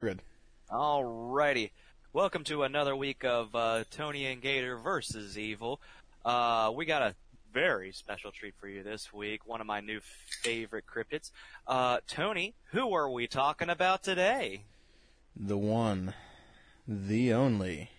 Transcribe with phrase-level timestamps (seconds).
[0.00, 0.22] Good.
[0.70, 1.70] Alrighty.
[2.12, 5.80] Welcome to another week of uh, Tony and Gator versus Evil.
[6.24, 7.16] Uh, we got a
[7.52, 9.40] very special treat for you this week.
[9.44, 11.32] One of my new favorite cryptids.
[11.66, 14.62] Uh, Tony, who are we talking about today?
[15.34, 16.14] The one,
[16.86, 17.90] the only.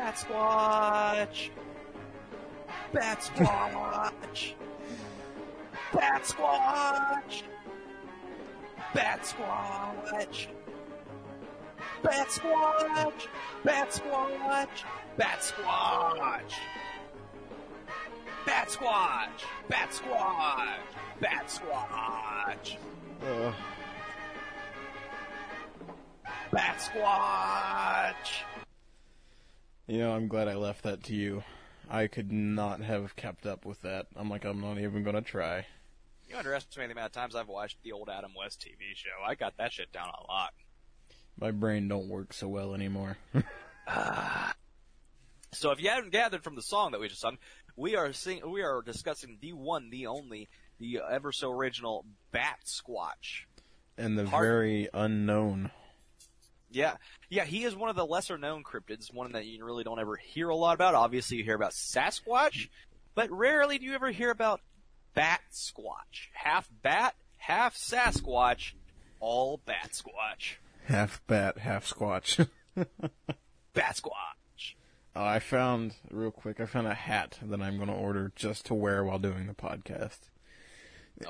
[0.00, 1.50] Bat Squatch!
[2.90, 4.54] Bat Squatch!
[5.92, 7.42] Bat Squatch!
[8.94, 10.48] Bat Squatch!
[12.02, 13.28] Bat Squatch!
[13.62, 14.84] Bat Squatch!
[15.18, 16.54] Bat Squatch!
[18.46, 19.44] Bat Squatch!
[19.68, 20.94] Bat Squatch!
[21.20, 22.76] Bat Squatch!
[23.22, 23.52] Uh.
[26.50, 28.59] Bat Squatch!
[29.90, 31.42] You know, I'm glad I left that to you.
[31.90, 34.06] I could not have kept up with that.
[34.16, 35.66] I'm like, I'm not even gonna try.
[36.28, 39.10] You underestimate the amount of times I've watched the old Adam West TV show.
[39.26, 40.50] I got that shit down a lot.
[41.38, 43.18] My brain don't work so well anymore.
[43.92, 44.54] Ah.
[45.52, 47.38] So if you haven't gathered from the song that we just sung,
[47.76, 52.60] we are sing- we are discussing the one, the only, the ever so original Bat
[52.66, 53.46] Squatch.
[53.98, 55.72] and the Hard- very unknown.
[56.70, 56.94] Yeah,
[57.28, 60.16] yeah, he is one of the lesser known cryptids, one that you really don't ever
[60.16, 60.94] hear a lot about.
[60.94, 62.68] Obviously, you hear about Sasquatch,
[63.14, 64.60] but rarely do you ever hear about
[65.14, 66.28] Bat Squatch.
[66.32, 68.72] Half bat, half Sasquatch,
[69.18, 70.56] all Bat Squatch.
[70.84, 72.48] Half bat, half squatch.
[72.76, 72.86] Bat
[73.74, 74.74] Squatch.
[75.14, 78.74] Uh, I found, real quick, I found a hat that I'm gonna order just to
[78.74, 80.30] wear while doing the podcast.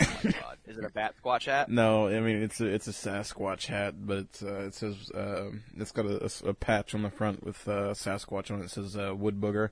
[0.00, 1.68] Oh my god, is it a Bat Squatch hat?
[1.68, 5.50] No, I mean it's a it's a Sasquatch hat, but it's, uh, it says uh,
[5.76, 8.66] it's got a patch on the front with uh, Sasquatch on it.
[8.66, 9.70] It says uh, wood booger.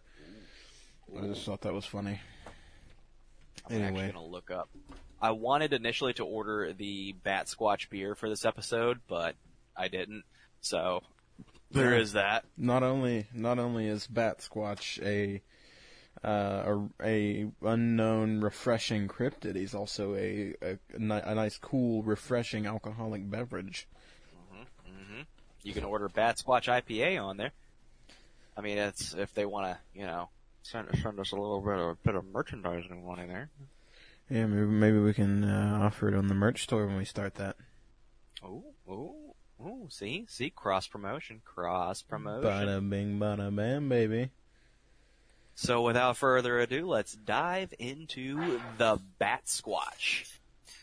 [1.16, 2.20] I just thought that was funny.
[3.70, 4.00] I'm Anyway.
[4.06, 4.69] actually gonna look up.
[5.20, 9.34] I wanted initially to order the Bat Squatch beer for this episode, but
[9.76, 10.25] I didn't.
[10.60, 11.03] So
[11.71, 12.00] there Yeah.
[12.00, 12.44] is that.
[12.56, 15.42] Not only not only is Bat Squatch a
[16.24, 22.02] uh, a, a unknown refreshing cryptid, he's also a, a a ni- a nice cool
[22.02, 23.86] refreshing alcoholic beverage.
[24.52, 24.66] Mhm.
[24.90, 25.26] Mhm.
[25.62, 27.52] You can order Bat Squatch IPA on there.
[28.56, 30.30] I mean, it's if they want to, you know,
[30.62, 33.50] send, send us a little bit of bit of merchandising money there.
[34.28, 37.36] Yeah, maybe maybe we can uh, offer it on the merch store when we start
[37.36, 37.56] that.
[38.42, 39.86] Oh, oh, oh!
[39.88, 42.50] See, see, cross promotion, cross promotion.
[42.50, 44.30] Bada bing, bada bam, baby.
[45.60, 50.30] So without further ado, let's dive into the Bat Squatch.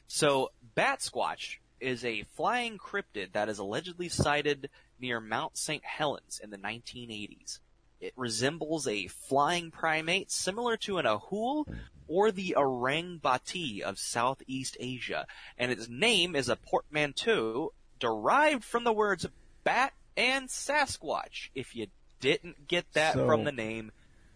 [0.05, 4.69] So Bat Squatch is a flying cryptid that is allegedly sighted
[4.99, 5.81] near Mount St.
[5.85, 7.59] Helens in the 1980s.
[8.01, 11.73] It resembles a flying primate similar to an ahool
[12.09, 15.25] or the orang bati of Southeast Asia,
[15.57, 19.25] and its name is a portmanteau derived from the words
[19.63, 21.47] bat and Sasquatch.
[21.55, 21.87] If you
[22.19, 23.93] didn't get that So- from the name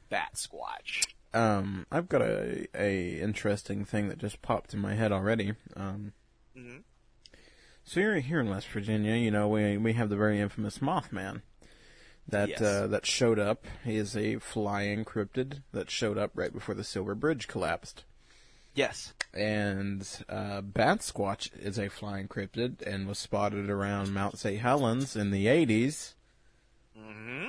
[0.09, 1.06] Bat Squatch.
[1.34, 5.53] Um, I've got a a interesting thing that just popped in my head already.
[5.75, 6.14] Um,
[6.58, 6.84] Mhm.
[7.84, 11.42] so here here in West Virginia, you know, we we have the very infamous Mothman
[12.28, 12.62] that Yes.
[12.62, 13.66] uh, that showed up.
[13.84, 18.06] He is a flying cryptid that showed up right before the Silver Bridge collapsed.
[18.74, 19.14] Yes.
[19.34, 24.59] And uh, Bat Squatch is a flying cryptid and was spotted around Mount St.
[24.59, 26.14] Helens in the 80s.
[26.97, 27.47] Mm-hmm.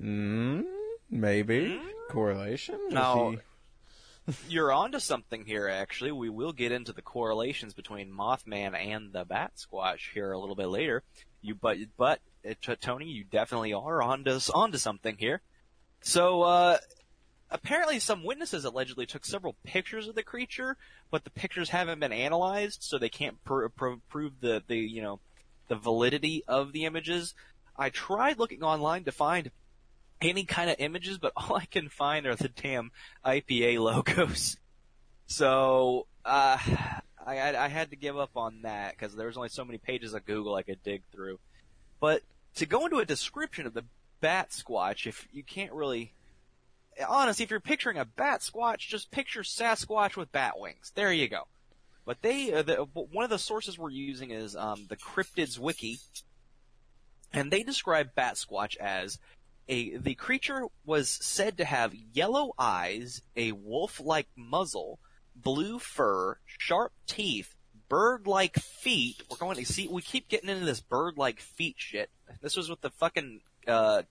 [0.00, 0.64] Mm,
[1.10, 2.78] maybe correlation.
[2.90, 3.38] Now- he-
[4.48, 6.10] You're onto something here, actually.
[6.10, 10.54] We will get into the correlations between Mothman and the Bat Squatch here a little
[10.54, 11.02] bit later.
[11.42, 15.42] You, but, but, uh, T- Tony, you definitely are onto, onto something here.
[16.00, 16.78] So, uh,
[17.50, 20.78] apparently some witnesses allegedly took several pictures of the creature,
[21.10, 25.02] but the pictures haven't been analyzed, so they can't pr- pr- prove the, the, you
[25.02, 25.20] know,
[25.68, 27.34] the validity of the images.
[27.76, 29.50] I tried looking online to find
[30.24, 32.90] any kind of images, but all I can find are the damn
[33.24, 34.56] IPA logos.
[35.26, 36.58] So, uh,
[37.26, 39.78] I, I, I had to give up on that because there was only so many
[39.78, 41.38] pages of Google I could dig through.
[41.98, 42.22] But
[42.56, 43.84] to go into a description of the
[44.20, 46.12] bat squatch, if you can't really,
[47.08, 50.92] honestly, if you're picturing a bat squatch, just picture Sasquatch with bat wings.
[50.94, 51.44] There you go.
[52.04, 56.00] But they, uh, the, one of the sources we're using is um, the Cryptids Wiki,
[57.32, 59.18] and they describe bat squatch as
[59.68, 64.98] a the creature was said to have yellow eyes, a wolf-like muzzle,
[65.34, 67.54] blue fur, sharp teeth,
[67.88, 69.22] bird-like feet.
[69.30, 69.88] We're going to see.
[69.88, 72.10] We keep getting into this bird-like feet shit.
[72.42, 74.02] This was with the fucking uh,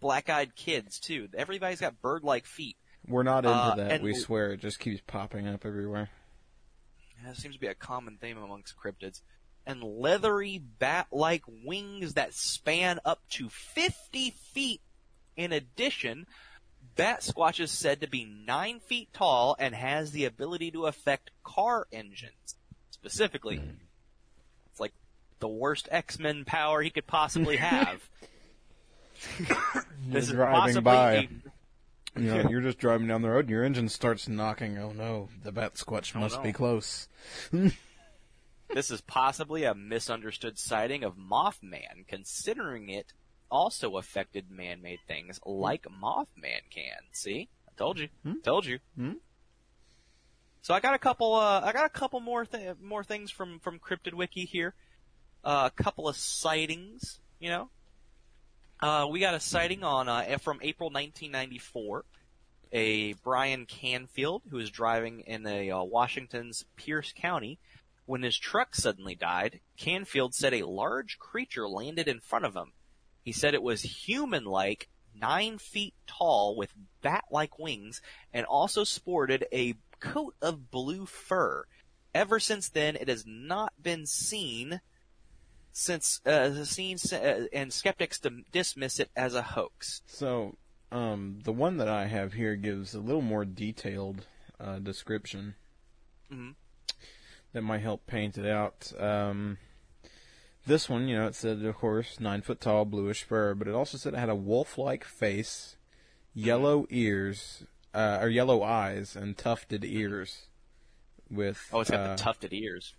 [0.00, 1.28] black-eyed kids too.
[1.36, 2.76] Everybody's got bird-like feet.
[3.06, 4.02] We're not into Uh, that.
[4.02, 4.52] We swear.
[4.52, 6.10] It just keeps popping up everywhere.
[7.24, 9.20] That seems to be a common theme amongst cryptids.
[9.66, 14.80] And leathery bat-like wings that span up to 50 feet.
[15.36, 16.26] In addition,
[16.96, 21.30] Bat Squatch is said to be 9 feet tall and has the ability to affect
[21.44, 22.56] car engines.
[22.90, 23.70] Specifically, hmm.
[24.70, 24.92] it's like
[25.38, 28.08] the worst X-Men power he could possibly have.
[30.08, 31.28] You're is driving by.
[32.16, 34.78] You know, you're just driving down the road and your engine starts knocking.
[34.78, 37.08] Oh no, the bat squatch Oh, must be close.
[38.74, 43.12] This is possibly a misunderstood sighting of Mothman, considering it
[43.50, 47.02] also affected man-made things like Mothman can.
[47.12, 48.08] See, I told you,
[48.44, 48.78] told you.
[48.96, 49.14] Hmm?
[50.62, 51.34] So I got a couple.
[51.34, 54.74] Uh, I got a couple more th- more things from from Cryptid Wiki here.
[55.42, 57.70] Uh, a couple of sightings, you know.
[58.80, 62.04] Uh, we got a sighting on uh, from April 1994.
[62.72, 67.58] A Brian Canfield who was driving in a uh, Washington's Pierce County
[68.10, 72.72] when his truck suddenly died, Canfield said a large creature landed in front of him.
[73.22, 78.02] He said it was human-like, nine feet tall with bat-like wings,
[78.34, 81.66] and also sported a coat of blue fur.
[82.12, 84.80] Ever since then, it has not been seen
[85.70, 88.20] since uh, seen, uh, and skeptics
[88.50, 90.02] dismiss it as a hoax.
[90.06, 90.56] So,
[90.90, 94.26] um, the one that I have here gives a little more detailed
[94.58, 95.54] uh, description
[96.28, 96.56] Mhm.
[97.52, 98.92] That might help paint it out.
[98.98, 99.58] Um,
[100.66, 103.74] this one, you know, it said, of course, nine foot tall, bluish fur, but it
[103.74, 105.76] also said it had a wolf-like face,
[106.34, 107.64] yellow ears,
[107.94, 110.46] uh, or yellow eyes, and tufted ears.
[111.30, 112.94] With Oh, it's got uh, the tufted ears.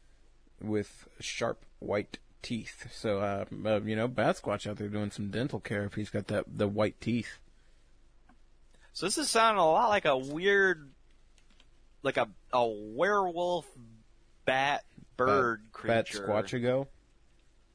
[0.62, 2.88] with sharp white teeth.
[2.92, 6.28] So, uh, uh, you know, Batsquatch out there doing some dental care if he's got
[6.28, 7.40] that the white teeth.
[8.94, 10.92] So this is sounding a lot like a weird,
[12.04, 13.68] like a a werewolf
[14.52, 14.84] bat
[15.18, 15.94] bird creature.
[15.94, 16.28] Bat creature.
[16.60, 16.88] Squatchago.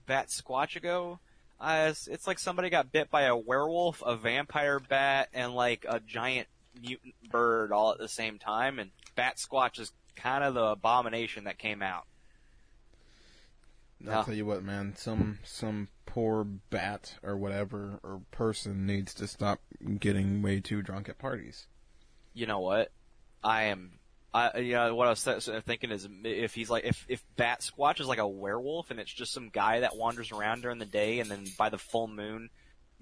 [0.07, 1.19] Bat squatchago.
[1.59, 5.87] Uh, it's, it's like somebody got bit by a werewolf, a vampire bat, and like
[5.89, 8.79] a giant mutant bird all at the same time.
[8.79, 12.05] And Bat Squatch is kind of the abomination that came out.
[14.07, 14.23] I'll No.
[14.25, 14.95] tell you what, man.
[14.97, 19.61] Some some poor bat or whatever or person needs to stop
[19.99, 21.67] getting way too drunk at parties.
[22.35, 22.93] You know what?
[23.43, 23.99] I am.
[24.37, 27.61] I you know what I was th- thinking is if he's like if if Bat
[27.61, 30.85] Squatch is like a werewolf and it's just some guy that wanders around during the
[30.85, 32.51] day and then by the full moon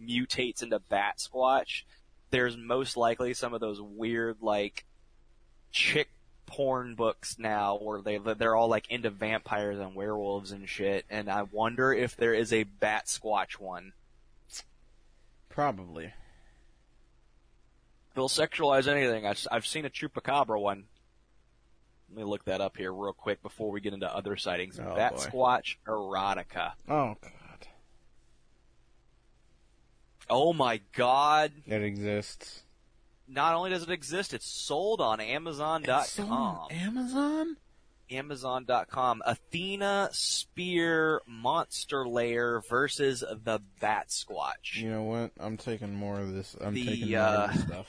[0.01, 1.83] mutates into Bat Squatch,
[2.31, 4.85] there's most likely some of those weird like
[5.73, 6.09] chick
[6.47, 11.29] porn books now where they they're all like into vampires and werewolves and shit and
[11.29, 13.93] I wonder if there is a Bat Squatch one.
[15.49, 16.13] Probably.
[18.15, 19.27] They'll sexualize anything.
[19.27, 20.85] I've, I've seen a chupacabra one.
[22.15, 24.79] Let me look that up here real quick before we get into other sightings.
[24.79, 25.19] Oh, Bat boy.
[25.19, 26.73] Squatch erotica.
[26.89, 27.67] Oh God,
[30.31, 31.51] Oh my god.
[31.67, 32.63] it exists.
[33.27, 36.69] Not only does it exist, it's sold on It's on Amazon.com.
[36.71, 37.57] Amazon.
[38.09, 39.23] Amazon.com.
[39.27, 44.77] Athena Spear Monster Lair versus the Bat Squatch.
[44.77, 45.33] You know what?
[45.41, 46.55] I'm taking more of this.
[46.61, 47.87] I'm The, taking more uh, of this stuff.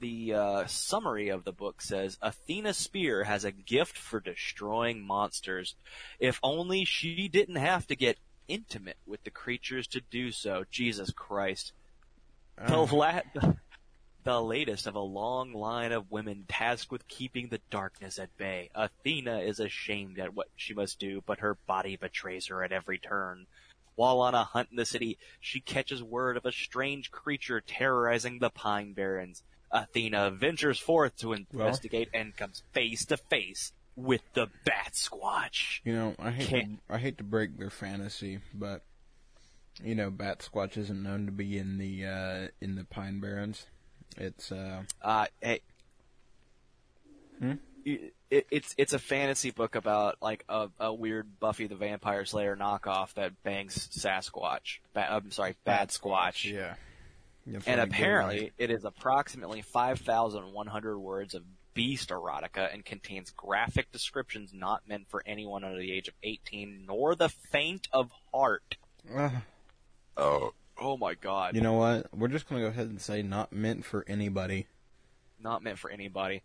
[0.00, 5.74] The uh, summary of the book says Athena Spear has a gift for destroying monsters.
[6.18, 10.64] If only she didn't have to get intimate with the creatures to do so.
[10.70, 11.72] Jesus Christ.
[12.56, 13.20] The, Uh, la-
[14.24, 18.68] the latest of a long line of women tasked with keeping the darkness at bay.
[18.74, 22.98] Athena is ashamed at what she must do, but her body betrays her at every
[22.98, 23.46] turn.
[23.94, 28.38] While on a hunt in the city, she catches word of a strange creature terrorizing
[28.38, 29.42] the Pine Barrens.
[29.70, 35.80] Athena ventures forth to investigate and comes face to face with the Bat Squatch.
[35.84, 36.48] you know, I hate
[36.88, 38.82] to, I hate to break their fantasy, but
[39.82, 43.66] you know, Bat Squatch isn't known to be in the uh, in the Pine Barrens.
[44.16, 45.60] It's uh, Uh, hey.
[47.38, 47.52] Hmm?
[47.84, 52.24] It, it, it's it's a fantasy book about like a, a weird Buffy the Vampire
[52.24, 54.78] Slayer knockoff that bangs Sasquatch.
[54.94, 56.50] Ba- I'm sorry, Bad Squatch.
[56.50, 56.74] yeah.
[57.52, 58.52] That's And what I apparently, right.
[58.58, 61.42] it is approximately 5,100 words of
[61.74, 66.84] beast erotica and contains graphic descriptions not meant for anyone under the age of 18,
[66.86, 68.76] nor the faint of heart.
[69.16, 69.32] Ugh.
[70.16, 71.54] Oh, oh my God!
[71.54, 72.06] You know what?
[72.12, 74.66] We're just gonna go ahead and say not meant for anybody.
[75.40, 76.42] not meant for anybody.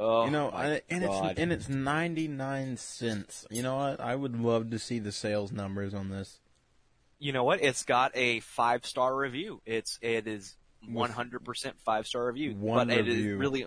[0.00, 1.30] Oh, you know, my I, and God.
[1.32, 3.46] it's and it's ninety nine cents.
[3.50, 4.00] You know what?
[4.00, 6.40] I would love to see the sales numbers on this.
[7.24, 7.62] You know what?
[7.62, 9.62] It's got a five star review.
[9.64, 12.54] It's it is one hundred percent five star review.
[12.54, 13.66] One but it is really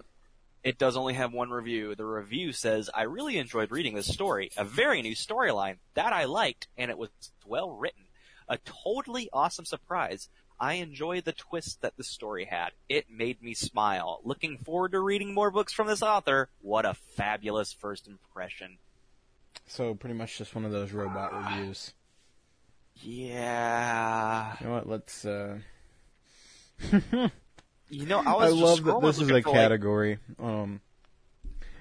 [0.63, 1.95] it does only have one review.
[1.95, 4.51] The review says, I really enjoyed reading this story.
[4.57, 7.09] A very new storyline that I liked and it was
[7.47, 8.03] well written.
[8.47, 10.29] A totally awesome surprise.
[10.59, 12.73] I enjoy the twist that the story had.
[12.87, 14.21] It made me smile.
[14.23, 16.49] Looking forward to reading more books from this author.
[16.61, 18.77] What a fabulous first impression.
[19.65, 21.93] So pretty much just one of those robot reviews.
[23.01, 24.55] Yeah.
[24.59, 24.87] You know what?
[24.89, 25.25] Let's.
[25.25, 25.57] uh
[27.89, 30.19] You know, I I, was just love that this is a for, like, category.
[30.39, 30.81] Um,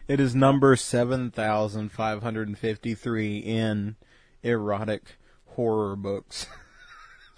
[0.07, 3.97] it is number seven thousand five hundred and fifty three in
[4.43, 6.47] erotic horror books.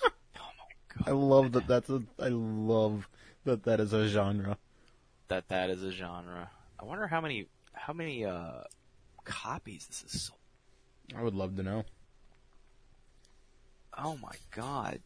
[0.04, 1.08] Oh my god!
[1.08, 1.66] I love that.
[1.66, 2.02] That's a.
[2.20, 3.08] I love
[3.44, 3.64] that.
[3.64, 4.58] That is a genre.
[5.28, 6.50] that that is a genre.
[6.78, 8.64] I wonder how many how many uh
[9.24, 10.38] copies this is sold.
[11.16, 11.84] I would love to know.
[13.98, 15.00] Oh my god.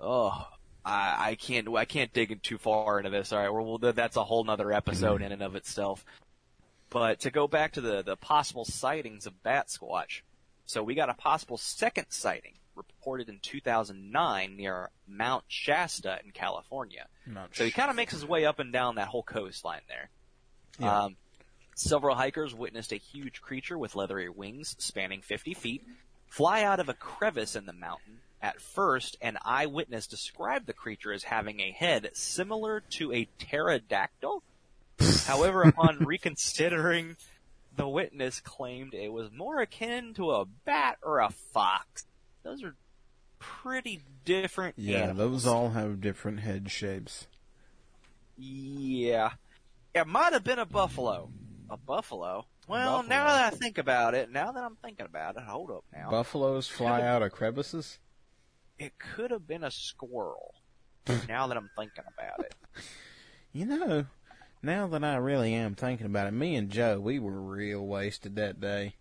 [0.00, 0.46] Oh,
[0.84, 3.32] I I can't I can't dig in too far into this.
[3.32, 6.04] All right, well that's a whole nother episode in and of itself.
[6.90, 10.22] But to go back to the the possible sightings of bat squatch,
[10.64, 17.06] so we got a possible second sighting reported in 2009 near Mount Shasta in California.
[17.26, 20.10] Not So he kind of makes his way up and down that whole coastline there.
[20.78, 21.04] Yeah.
[21.04, 21.16] Um,
[21.74, 25.84] several hikers witnessed a huge creature with leathery wings spanning 50 feet
[26.28, 28.18] fly out of a crevice in the mountain.
[28.42, 34.42] At first, an eyewitness described the creature as having a head similar to a pterodactyl.
[35.26, 37.16] However, upon reconsidering,
[37.74, 42.04] the witness claimed it was more akin to a bat or a fox.
[42.42, 42.74] Those are
[43.38, 45.44] pretty different Yeah, animals.
[45.44, 47.26] those all have different head shapes.
[48.36, 49.30] Yeah.
[49.94, 51.30] It might have been a buffalo.
[51.70, 52.46] A buffalo?
[52.68, 53.08] Well, Buffalo.
[53.08, 56.10] now that I think about it, now that I'm thinking about it, hold up now.
[56.10, 57.98] Buffaloes fly out of crevices.
[58.78, 60.54] it could have been a squirrel.
[61.28, 62.54] now that I'm thinking about it.
[63.52, 64.04] You know,
[64.62, 68.36] now that I really am thinking about it, me and Joe, we were real wasted
[68.36, 68.96] that day.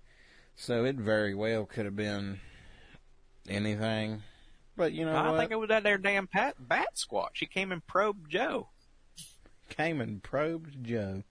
[0.55, 2.39] So it very well could have been
[3.50, 4.24] anything.
[4.77, 5.39] But you know I what?
[5.39, 7.31] think it was that there damn pat, bat squat.
[7.34, 8.69] She came and probed Joe.
[9.67, 11.24] Came and probed Joe.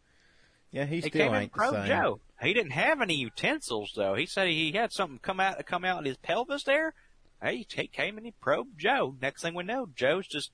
[0.74, 1.86] Yeah, he He still came and ain't the same.
[1.86, 2.20] Joe.
[2.42, 4.16] He didn't have any utensils though.
[4.16, 6.94] He said he had something come out come out in his pelvis there.
[7.40, 9.14] Hey, he came and he probed Joe.
[9.22, 10.50] Next thing we know, Joe's just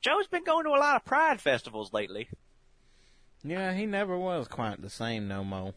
[0.00, 2.28] Joe's been going to a lot of pride festivals lately.
[3.44, 5.74] Yeah, he never was quite the same no more.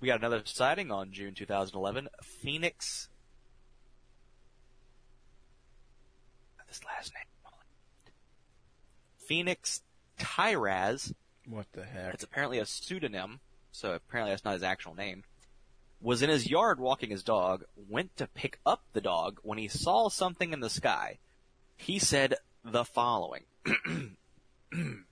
[0.00, 2.08] We got another sighting on June 2011.
[2.22, 3.08] Phoenix.
[6.68, 7.24] This last name.
[9.16, 9.82] Phoenix
[10.18, 11.12] Tyraz.
[11.46, 12.14] What the heck?
[12.14, 13.40] It's apparently a pseudonym,
[13.72, 15.24] so apparently that's not his actual name.
[16.00, 19.68] Was in his yard walking his dog, went to pick up the dog when he
[19.68, 21.18] saw something in the sky.
[21.76, 22.34] He said
[22.64, 23.44] the following.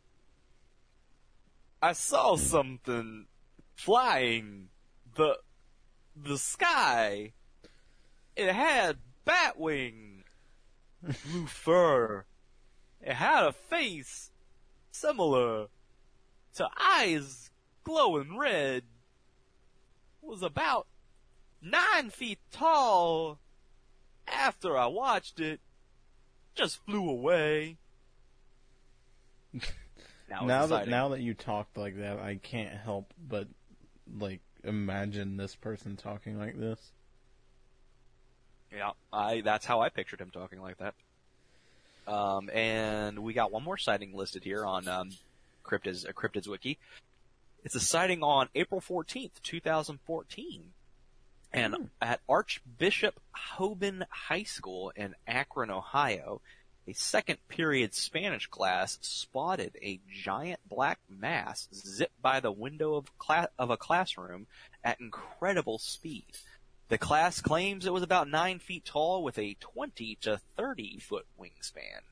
[1.83, 3.27] I saw something
[3.75, 4.69] flying
[5.15, 5.39] the
[6.15, 7.33] the sky.
[8.35, 10.25] It had bat wing,
[11.03, 12.25] blue fur.
[13.01, 14.31] It had a face
[14.97, 15.69] similar
[16.55, 17.51] to eyes
[17.85, 18.85] glowing red.
[20.23, 20.87] Was about
[21.63, 23.39] nine feet tall.
[24.27, 25.61] After I watched it,
[26.57, 27.77] just flew away.
[30.29, 33.47] now, now that now that you talked like that, I can't help but
[34.19, 36.93] like imagine this person talking like this.
[38.73, 40.95] Yeah, I that's how I pictured him talking like that.
[42.07, 45.11] Um, and we got one more sighting listed here on um,
[45.65, 46.79] Cryptids uh, Cryptids Wiki.
[47.65, 50.73] It's a sighting on April fourteenth, two thousand fourteen,
[51.53, 51.83] and Hmm.
[52.01, 53.19] at Archbishop
[53.59, 56.41] Hoban High School in Akron, Ohio.
[56.89, 63.19] A second period Spanish class spotted a giant black mass zip by the window of,
[63.19, 64.47] cla- of a classroom
[64.85, 66.27] at incredible speed.
[66.89, 71.27] The class claims it was about 9 feet tall with a 20 to 30 foot
[71.41, 72.03] wingspan.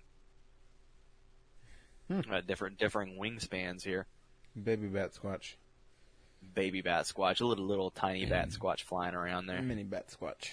[2.09, 2.21] Hmm.
[2.31, 4.07] Uh, different, differing wingspans here.
[4.61, 5.55] Baby bat squatch,
[6.55, 9.63] Baby bat squatch, a little, little tiny bat squatch flying around there.
[9.63, 10.51] mini bat squatch.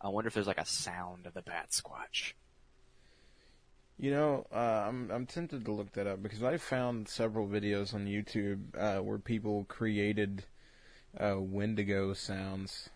[0.00, 2.32] I wonder if there's like a sound of the bat squatch.
[3.98, 7.94] You know, uh, I'm I'm tempted to look that up because I found several videos
[7.94, 10.44] on YouTube uh, where people created
[11.18, 12.88] uh, Wendigo sounds.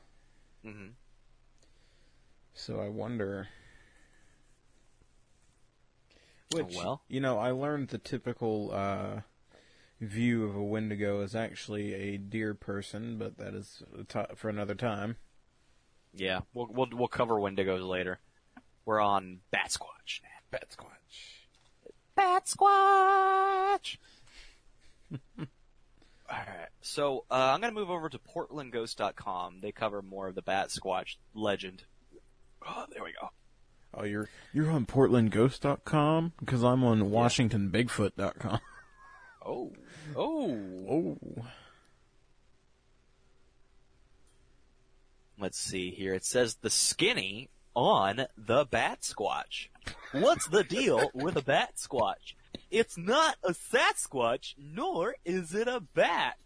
[0.64, 0.88] hmm
[2.54, 3.48] So I wonder.
[6.52, 7.02] Which, well.
[7.08, 9.20] you know, I learned the typical uh,
[10.00, 14.74] view of a Wendigo is actually a deer person, but that is to- for another
[14.74, 15.16] time.
[16.12, 18.20] Yeah, we'll we'll we'll cover Wendigos later.
[18.84, 20.20] We're on Bat Squatch.
[20.52, 21.48] Bat Squatch.
[22.14, 23.96] Bat Squatch.
[26.30, 29.58] Alright, so uh, I'm gonna move over to PortlandGhost.com.
[29.60, 31.84] They cover more of the Bat Squatch legend.
[32.66, 33.30] Oh, there we go.
[33.92, 38.60] Oh, you're you're on PortlandGhost.com because I'm on WashingtonBigfoot.com.
[39.46, 39.72] Oh,
[40.16, 40.56] oh.
[40.88, 41.18] Oh,
[45.38, 46.14] Let's see here.
[46.14, 49.68] It says the skinny on the Bat Squatch.
[50.12, 52.34] What's the deal with a Bat Squatch?
[52.70, 56.36] It's not a Sasquatch, nor is it a bat.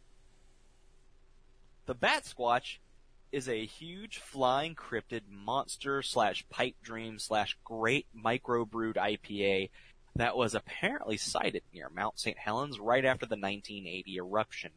[1.87, 2.79] The Bat Squatch
[3.33, 9.71] is a huge flying cryptid monster slash pipe dream slash great microbrewed IPA
[10.17, 12.37] that was apparently sighted near Mount St.
[12.37, 14.71] Helens right after the 1980 eruption.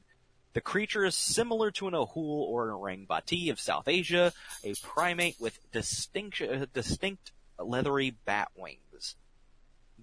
[0.53, 4.33] The creature is similar to an ahool or a rangbati of South Asia,
[4.63, 6.41] a primate with distinct,
[6.73, 8.79] distinct leathery bat wings.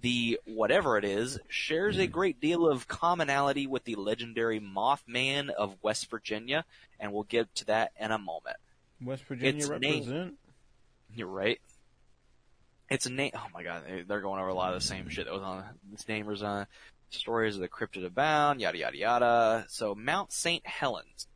[0.01, 2.11] The whatever it is shares a mm-hmm.
[2.11, 6.65] great deal of commonality with the legendary Mothman of West Virginia,
[6.99, 8.57] and we'll get to that in a moment.
[9.01, 10.37] West Virginia It's named- represent.
[11.15, 11.59] You're right.
[12.89, 13.31] It's a name.
[13.35, 15.43] Oh my god, they- they're going over a lot of the same shit that was
[15.43, 16.67] on this name was on
[17.09, 19.65] stories of the cryptid abound, yada yada yada.
[19.67, 20.65] So Mount St.
[20.65, 21.27] Helens,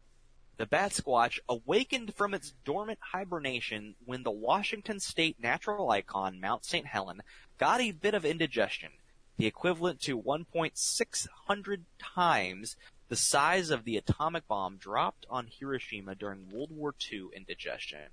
[0.58, 6.64] the bat squatch awakened from its dormant hibernation when the Washington State natural icon Mount
[6.66, 6.86] St.
[6.86, 7.22] Helen
[7.58, 8.92] got a bit of indigestion,
[9.38, 12.76] the equivalent to 1.600 times
[13.10, 18.10] the size of the atomic bomb dropped on Hiroshima during World War II indigestion.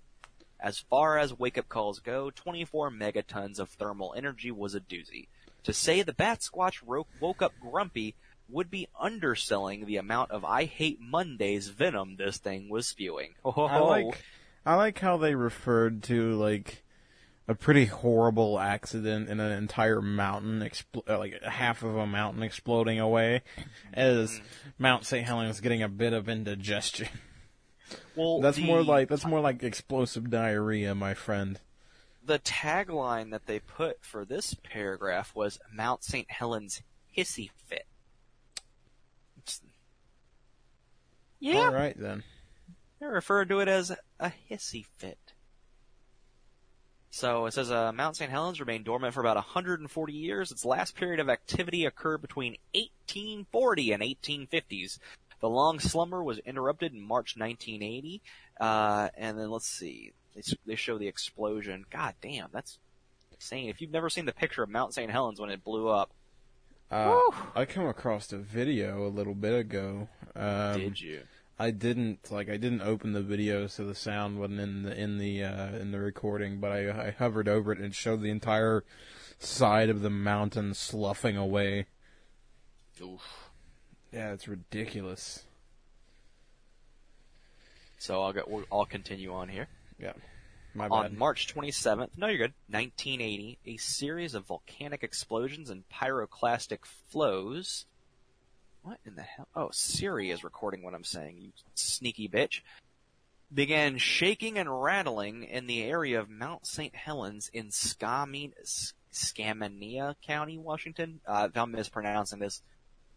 [0.59, 5.29] As far as wake-up calls go, 24 megatons of thermal energy was a doozy.
[5.65, 8.15] To say the bat squatch woke up grumpy
[8.53, 13.35] would be underselling the amount of I hate Mondays venom this thing was spewing.
[13.45, 14.25] Oh, I like
[14.67, 16.83] I like how they referred to like
[17.49, 22.43] a pretty horrible accident in an entire mountain, expl- uh, like half of a mountain
[22.45, 23.43] exploding away,
[23.93, 24.41] as
[24.79, 25.27] Mount St.
[25.27, 27.09] Helens getting a bit of indigestion.
[28.15, 31.59] well, That's the, more like that's more like explosive diarrhea, my friend.
[32.25, 36.31] the tagline that they put for this paragraph was Mount St.
[36.31, 36.83] Helens
[37.17, 37.87] hissy fit.
[39.39, 39.61] It's-
[41.41, 42.23] yeah, All right then.
[43.01, 45.19] They refer to it as a hissy fit.
[47.11, 48.31] So it says uh, Mount St.
[48.31, 50.53] Helens remained dormant for about 140 years.
[50.53, 54.99] Its last period of activity occurred between 1840 and 1850s.
[55.41, 58.23] The long slumber was interrupted in March 1980.
[58.61, 61.85] Uh, and then let's see, they, they show the explosion.
[61.91, 62.79] God damn, that's
[63.33, 63.71] insane.
[63.71, 65.11] If you've never seen the picture of Mount St.
[65.11, 66.13] Helens when it blew up,
[66.91, 67.21] Uh,
[67.55, 70.09] I come across a video a little bit ago.
[70.35, 71.21] Um, did you?
[71.59, 75.19] I didn't like I didn't open the video so the sound wasn't in the in
[75.19, 78.31] the uh, in the recording, but I, I hovered over it and it showed the
[78.31, 78.83] entire
[79.39, 81.87] side of the mountain sloughing away.
[83.01, 83.51] Oof.
[84.13, 85.45] Yeah, it's ridiculous.
[87.99, 88.65] So I'll go.
[88.73, 89.69] I'll continue on here.
[89.99, 90.17] My bad.
[90.93, 97.87] On March 27th, no, you're good, 1980, a series of volcanic explosions and pyroclastic flows.
[98.83, 99.49] What in the hell?
[99.55, 102.61] Oh, Siri is recording what I'm saying, you sneaky bitch.
[103.53, 106.95] Began shaking and rattling in the area of Mount St.
[106.95, 108.53] Helens in Scamin-
[110.23, 111.21] County, Washington.
[111.27, 112.63] Uh, if I'm mispronouncing this.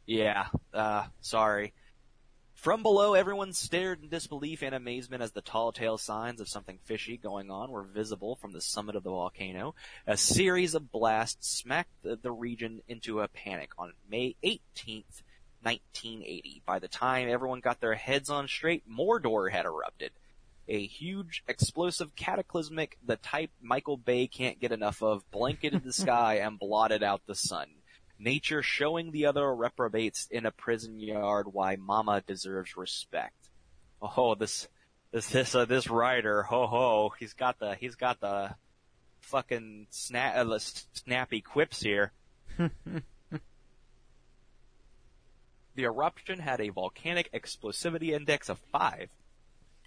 [0.08, 1.74] Yeah, uh, sorry.
[2.64, 6.80] From below, everyone stared in disbelief and amazement as the tall tale signs of something
[6.86, 9.76] fishy going on were visible from the summit of the volcano.
[10.08, 15.24] A series of blasts smacked the, the region into a panic on May 18th,
[15.62, 16.62] 1980.
[16.66, 20.12] By the time everyone got their heads on straight, Mordor had erupted.
[20.70, 26.36] A huge, explosive, cataclysmic, the type Michael Bay can't get enough of, blanketed the sky
[26.36, 27.68] and blotted out the sun
[28.24, 33.50] nature showing the other reprobates in a prison yard why mama deserves respect.
[34.02, 34.68] Oh, this,
[35.12, 38.56] this, this, uh, this writer, ho ho, he's got the, he's got the
[39.22, 40.60] fucking snap, uh, the
[40.94, 42.12] snappy quips here.
[42.58, 43.04] the
[45.78, 49.10] eruption had a volcanic explosivity index of 5.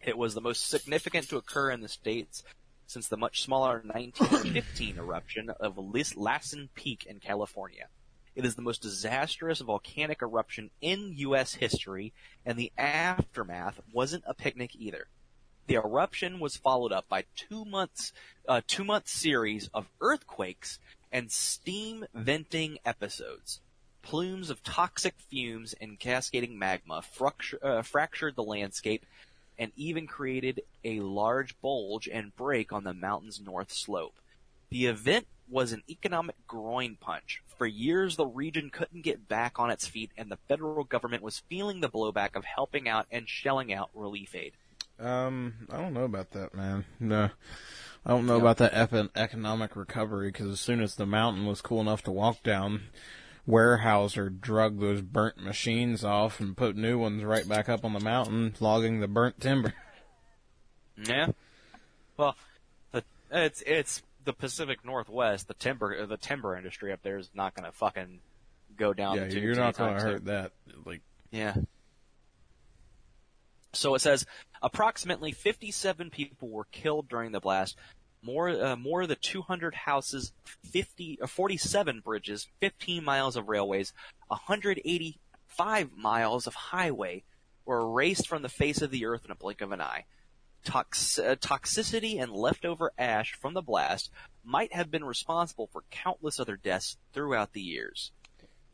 [0.05, 2.43] It was the most significant to occur in the States
[2.87, 5.79] since the much smaller 1915 eruption of
[6.17, 7.89] Lassen Peak in California.
[8.37, 11.55] It is the most disastrous volcanic eruption in U.S.
[11.55, 12.13] history,
[12.45, 15.09] and the aftermath wasn't a picnic either.
[15.67, 18.13] The eruption was followed up by two months,
[18.47, 20.79] uh, two month series of earthquakes
[21.11, 23.61] and steam venting episodes.
[24.03, 29.07] Plumes of toxic fumes and cascading magma fructu- uh, fractured the landscape
[29.59, 34.15] and even created a large bulge and break on the mountain's north slope.
[34.69, 37.43] The event was an economic groin punch.
[37.59, 41.43] For years, the region couldn't get back on its feet, and the federal government was
[41.49, 44.53] feeling the blowback of helping out and shelling out relief aid.
[44.99, 46.85] Um, I don't know about that, man.
[47.01, 47.31] No,
[48.05, 48.75] I don't know about that
[49.15, 52.83] economic recovery because as soon as the mountain was cool enough to walk down,
[53.49, 58.01] Weyerhaeuser drug those burnt machines off and put new ones right back up on the
[58.01, 59.75] mountain, logging the burnt timber.
[60.97, 61.29] Yeah.
[62.17, 62.37] Well,
[63.31, 65.49] it's it's the Pacific Northwest.
[65.49, 68.21] The timber the timber industry up there is not going to fucking
[68.77, 69.17] go down.
[69.17, 70.53] yeah, you're not going to hurt that.
[70.85, 71.55] Like, Yeah.
[73.73, 74.27] So it says
[74.63, 77.77] approximately 57 people were killed during the blast.
[78.23, 80.33] More, uh, more than 200 houses,
[80.65, 83.93] 50, uh, 47 bridges, 15 miles of railways,
[84.29, 87.23] 185 miles of highway
[87.65, 90.07] were erased from the face of the earth in a blink of an eye.
[90.65, 94.11] Tox- uh, toxicity and leftover ash from the blast
[94.45, 98.13] might have been responsible for countless other deaths throughout the years.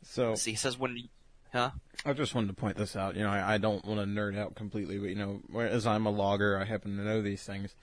[0.01, 1.09] so See, he says when,
[1.51, 1.71] huh?
[2.05, 3.15] I just wanted to point this out.
[3.15, 6.05] You know, I, I don't want to nerd out completely, but you know, whereas I'm
[6.05, 7.75] a logger, I happen to know these things.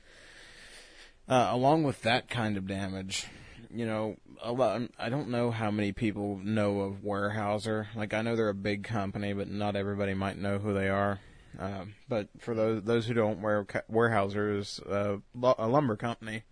[1.28, 3.26] Uh, along with that kind of damage,
[3.72, 7.86] you know, a lot, I don't know how many people know of Weyerhaeuser.
[7.94, 11.20] Like, I know they're a big company, but not everybody might know who they are.
[11.58, 15.16] Um, but for those those who don't, Ware- Weyerhaeuser is uh,
[15.58, 16.44] a lumber company.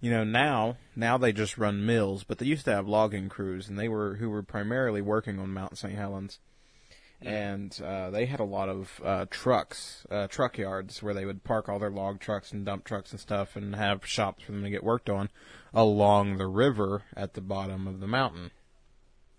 [0.00, 3.68] You know, now now they just run mills, but they used to have logging crews,
[3.68, 5.94] and they were who were primarily working on Mount St.
[5.94, 6.40] Helens
[7.24, 11.44] and uh, they had a lot of uh, trucks, uh, truck yards where they would
[11.44, 14.62] park all their log trucks and dump trucks and stuff, and have shops for them
[14.62, 15.28] to get worked on
[15.72, 18.50] along the river at the bottom of the mountain.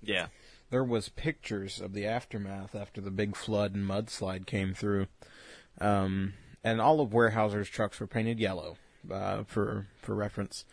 [0.01, 0.27] Yeah.
[0.73, 5.05] There was pictures of the aftermath after the big flood and mudslide came through,
[5.79, 6.33] um,
[6.63, 8.77] and all of Weyerhaeuser's trucks were painted yellow
[9.11, 10.65] uh, for for reference.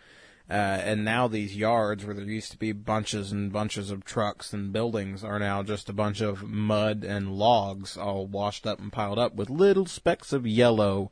[0.49, 4.55] Uh, and now these yards where there used to be bunches and bunches of trucks
[4.55, 8.91] and buildings are now just a bunch of mud and logs all washed up and
[8.91, 11.11] piled up with little specks of yellow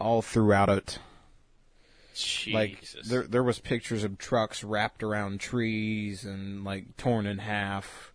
[0.00, 0.98] all throughout it.
[2.54, 8.13] Like there there was pictures of trucks wrapped around trees and like torn in half.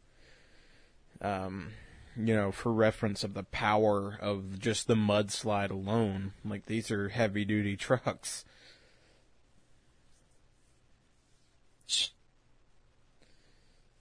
[1.21, 1.71] Um
[2.15, 6.33] you know, for reference of the power of just the mudslide alone.
[6.43, 8.43] Like these are heavy duty trucks.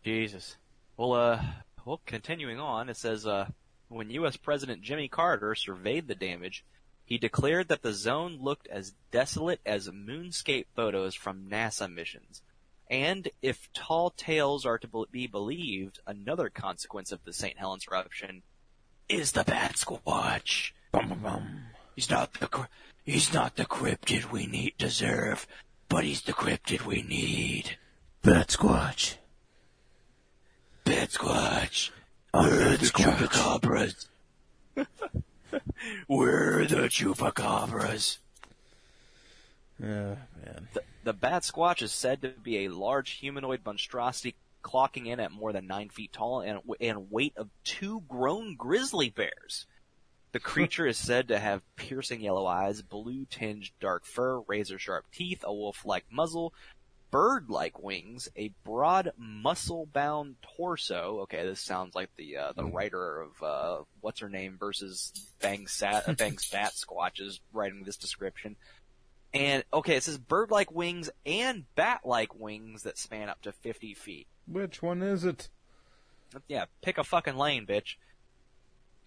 [0.02, 0.56] Jesus.
[0.96, 1.42] Well, uh,
[1.84, 3.48] well, continuing on, it says, uh,
[3.88, 4.36] when U.S.
[4.36, 6.64] President Jimmy Carter surveyed the damage,
[7.04, 12.42] he declared that the zone looked as desolate as moonscape photos from NASA missions.
[12.90, 17.58] And if tall tales are to be believed, another consequence of the St.
[17.58, 18.42] Helens eruption
[19.08, 20.72] is the Bat Squatch.
[20.92, 21.60] Bum, bum, bum.
[21.94, 22.68] He's not the
[23.04, 25.46] he's not the cryptid we need deserve,
[25.88, 27.76] but he's the cryptid we need.
[28.22, 29.16] Bat Squatch.
[30.84, 31.90] Bat Squatch.
[32.34, 34.06] We're the chupacabras.
[36.06, 38.18] We're the chupacabras.
[39.80, 40.68] Yeah, man.
[40.74, 45.32] The, the Bat Squatch is said to be a large humanoid monstrosity clocking in at
[45.32, 49.64] more than nine feet tall and, and weight of two grown grizzly bears.
[50.32, 55.06] The creature is said to have piercing yellow eyes, blue tinged dark fur, razor sharp
[55.10, 56.52] teeth, a wolf like muzzle,
[57.10, 61.20] bird like wings, a broad muscle bound torso.
[61.20, 65.68] Okay, this sounds like the uh, the writer of uh, what's her name versus Bang
[65.68, 68.56] Sat uh, Bang Bat Squatch is writing this description.
[69.34, 73.52] And okay, it says bird like wings and bat like wings that span up to
[73.52, 74.26] fifty feet.
[74.46, 75.48] Which one is it?
[76.46, 77.96] Yeah, pick a fucking lane, bitch.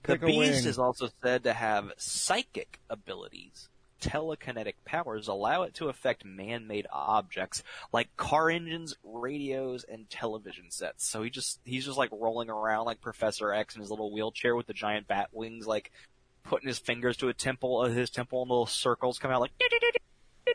[0.03, 3.69] The Pick a beast is also said to have psychic abilities.
[3.99, 7.61] Telekinetic powers allow it to affect man-made objects
[7.93, 11.05] like car engines, radios, and television sets.
[11.07, 14.55] So he just he's just like rolling around like Professor X in his little wheelchair
[14.55, 15.91] with the giant bat wings, like
[16.43, 19.51] putting his fingers to a temple, uh, his temple, and little circles come out like.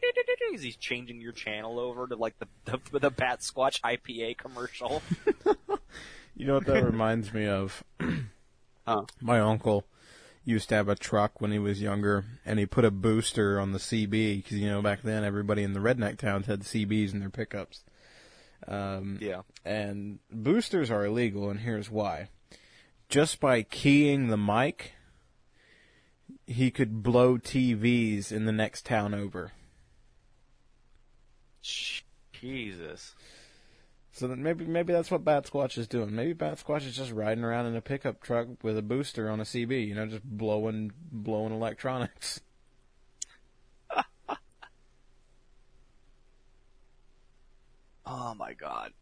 [0.61, 5.02] He's changing your channel over to like the the, the Bat Squatch IPA commercial.
[6.38, 7.82] You know what that reminds me of?
[8.87, 9.02] Huh.
[9.20, 9.85] My uncle
[10.44, 13.72] used to have a truck when he was younger, and he put a booster on
[13.72, 17.18] the CB because you know back then everybody in the redneck towns had CBs in
[17.18, 17.82] their pickups.
[18.68, 19.42] Um, Yeah.
[19.64, 22.28] and boosters are illegal, and here's why:
[23.09, 24.92] just by keying the mic,
[26.46, 29.50] he could blow TVs in the next town over.
[32.33, 33.14] Jesus.
[34.12, 36.14] So then maybe maybe that's what Bat Squatch is doing.
[36.14, 39.40] Maybe Bat Squatch is just riding around in a pickup truck with a booster on
[39.40, 42.40] a CB, you know, just blowing blowing electronics.
[48.09, 48.92] Oh my god.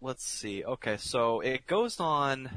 [0.00, 0.64] Let's see.
[0.64, 2.48] Okay, so it goes on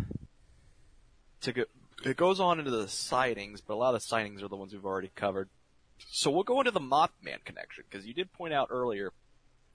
[1.41, 1.65] to go.
[2.03, 4.85] It goes on into the sightings, but a lot of sightings are the ones we've
[4.85, 5.49] already covered.
[5.97, 9.11] So we'll go into the Mothman connection because you did point out earlier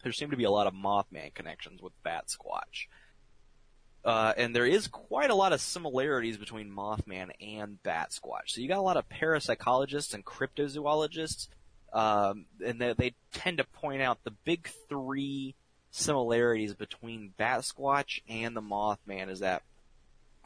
[0.03, 2.87] there seem to be a lot of Mothman connections with Bat Squatch.
[4.03, 8.49] Uh, and there is quite a lot of similarities between Mothman and Bat Squatch.
[8.49, 11.49] So you got a lot of parapsychologists and cryptozoologists,
[11.93, 15.55] um, and they, they tend to point out the big three
[15.91, 19.63] similarities between Bat Squatch and the Mothman is that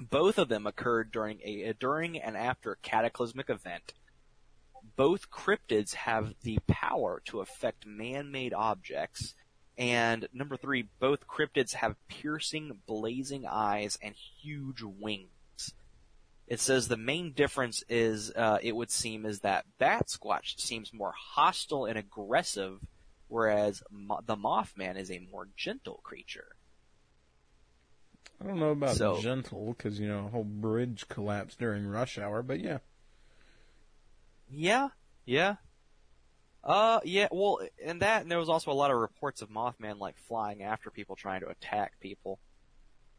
[0.00, 3.92] both of them occurred during a during and after a cataclysmic event.
[4.96, 9.35] Both cryptids have the power to affect man-made objects,
[9.76, 15.28] and number three, both cryptids have piercing, blazing eyes and huge wings.
[16.46, 20.92] It says the main difference is, uh, it would seem, is that Bat Squatch seems
[20.92, 22.80] more hostile and aggressive,
[23.28, 26.54] whereas Mo- the Mothman is a more gentle creature.
[28.40, 32.18] I don't know about So- gentle because you know a whole bridge collapsed during rush
[32.18, 32.78] hour, but yeah.
[34.57, 34.88] Yeah,
[35.27, 35.57] yeah.
[36.62, 39.99] Uh, yeah, well, and that, and there was also a lot of reports of Mothman,
[39.99, 42.38] like, flying after people trying to attack people.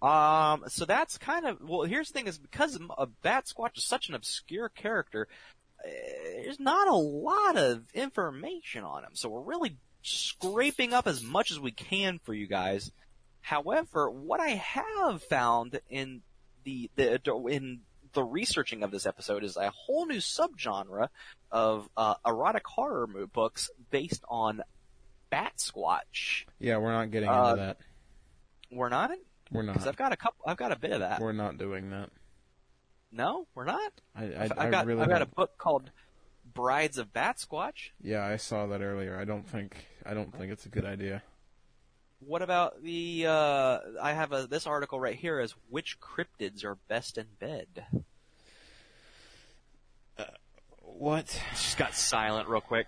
[0.02, 3.84] Um, so that's kind of, well, here's the thing is, because a Bat Squatch is
[3.84, 5.28] such an obscure character,
[5.84, 5.90] uh,
[6.44, 11.52] there's not a lot of information on him, so we're really scraping up as much
[11.52, 12.92] as we can for you guys.
[13.42, 16.22] However, what I have found in
[16.64, 17.82] the, the in
[18.16, 21.10] the researching of this episode is a whole new subgenre
[21.52, 24.62] of uh, erotic horror mo- books based on
[25.30, 26.46] Bat Squatch.
[26.60, 27.78] Yeah, we're not getting Uh, into that.
[28.72, 29.12] We're not,
[29.52, 29.74] We're not.
[29.74, 29.88] because.
[29.88, 30.44] I've got a couple.
[30.48, 31.22] I've got a bit of that.
[31.22, 32.10] We're not doing that.
[33.12, 33.92] No, we're not.
[34.16, 35.92] I, I, I've, I got really I've got a book called
[36.54, 37.92] Brides of Bat Squatch.
[38.02, 39.18] Yeah, I saw that earlier.
[39.18, 41.22] I don't think I don't think it's a good idea.
[42.20, 43.26] What about the?
[43.28, 47.68] Uh, I have a, this article right here is which cryptids are best in bed.
[50.82, 51.26] What?
[51.52, 52.88] Just got silent real quick.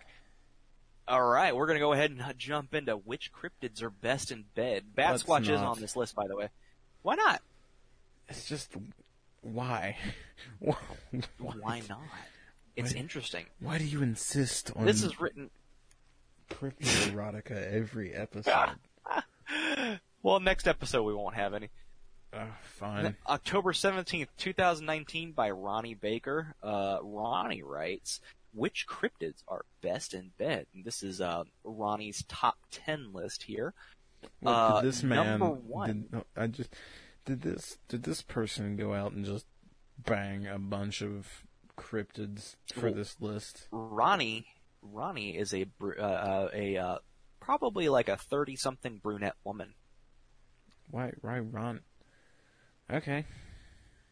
[1.07, 4.83] All right, we're gonna go ahead and jump into which cryptids are best in bed.
[4.95, 6.49] Bat Let's Squatch is on this list, by the way.
[7.01, 7.41] Why not?
[8.29, 8.71] It's just
[9.41, 9.97] why?
[10.59, 10.75] Why
[11.39, 11.99] Why not?
[12.75, 13.45] It's Why- interesting.
[13.59, 15.49] Why do you insist on This is written.
[16.49, 18.75] crypto erotica every episode?
[20.23, 21.69] Well, next episode we won't have any.
[22.33, 23.15] Uh, fine.
[23.29, 26.53] October 17th, 2019 by Ronnie Baker.
[26.61, 28.19] Uh, Ronnie writes,
[28.53, 30.65] which cryptids are best in bed?
[30.73, 33.73] And this is, uh, Ronnie's top 10 list here.
[34.45, 35.39] Uh, this man?
[35.39, 35.87] number one.
[35.87, 36.75] Did, no, I just
[37.23, 37.77] did this.
[37.87, 39.45] Did this person go out and just
[39.97, 41.43] bang a bunch of
[41.77, 43.67] cryptids for Well- this list?
[43.71, 44.47] Ronnie,
[44.81, 46.97] Ronnie is a, uh, uh, a, uh,
[47.47, 49.73] probably like a 30 something brunette woman.
[50.91, 51.13] Why?
[51.21, 51.79] Why Ron?
[52.91, 53.23] Okay.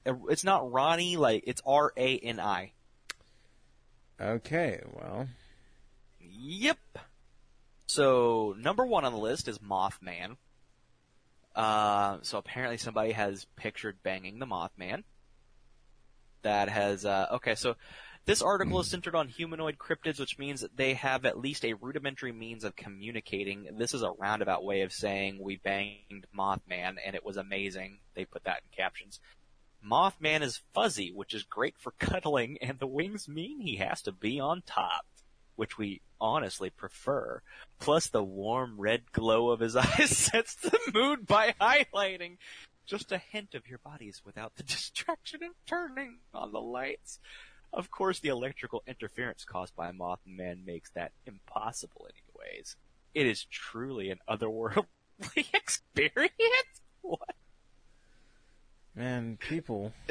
[0.06, 2.71] Uh, It's not Ronnie, like, it's R-A-N-I.
[4.21, 4.82] Okay.
[4.93, 5.28] Well,
[6.21, 6.78] Yep.
[7.88, 10.38] So number one on the list is Mothman.
[11.54, 15.04] Uh, so apparently somebody has pictured banging the Mothman.
[16.43, 17.56] That has uh, okay.
[17.56, 17.76] So
[18.25, 18.91] this article is hmm.
[18.91, 22.75] centered on humanoid cryptids, which means that they have at least a rudimentary means of
[22.75, 23.67] communicating.
[23.77, 27.99] This is a roundabout way of saying we banged Mothman and it was amazing.
[28.15, 29.19] They put that in captions.
[29.88, 34.11] Mothman is fuzzy, which is great for cuddling, and the wings mean he has to
[34.11, 35.05] be on top
[35.55, 37.41] which we honestly prefer.
[37.79, 42.38] Plus the warm red glow of his eyes sets the mood by highlighting
[42.85, 47.19] just a hint of your bodies without the distraction of turning on the lights.
[47.73, 52.75] Of course, the electrical interference caused by a Mothman makes that impossible anyways.
[53.13, 54.86] It is truly an otherworldly
[55.54, 56.82] experience.
[57.01, 57.36] What?
[58.95, 59.91] man, people.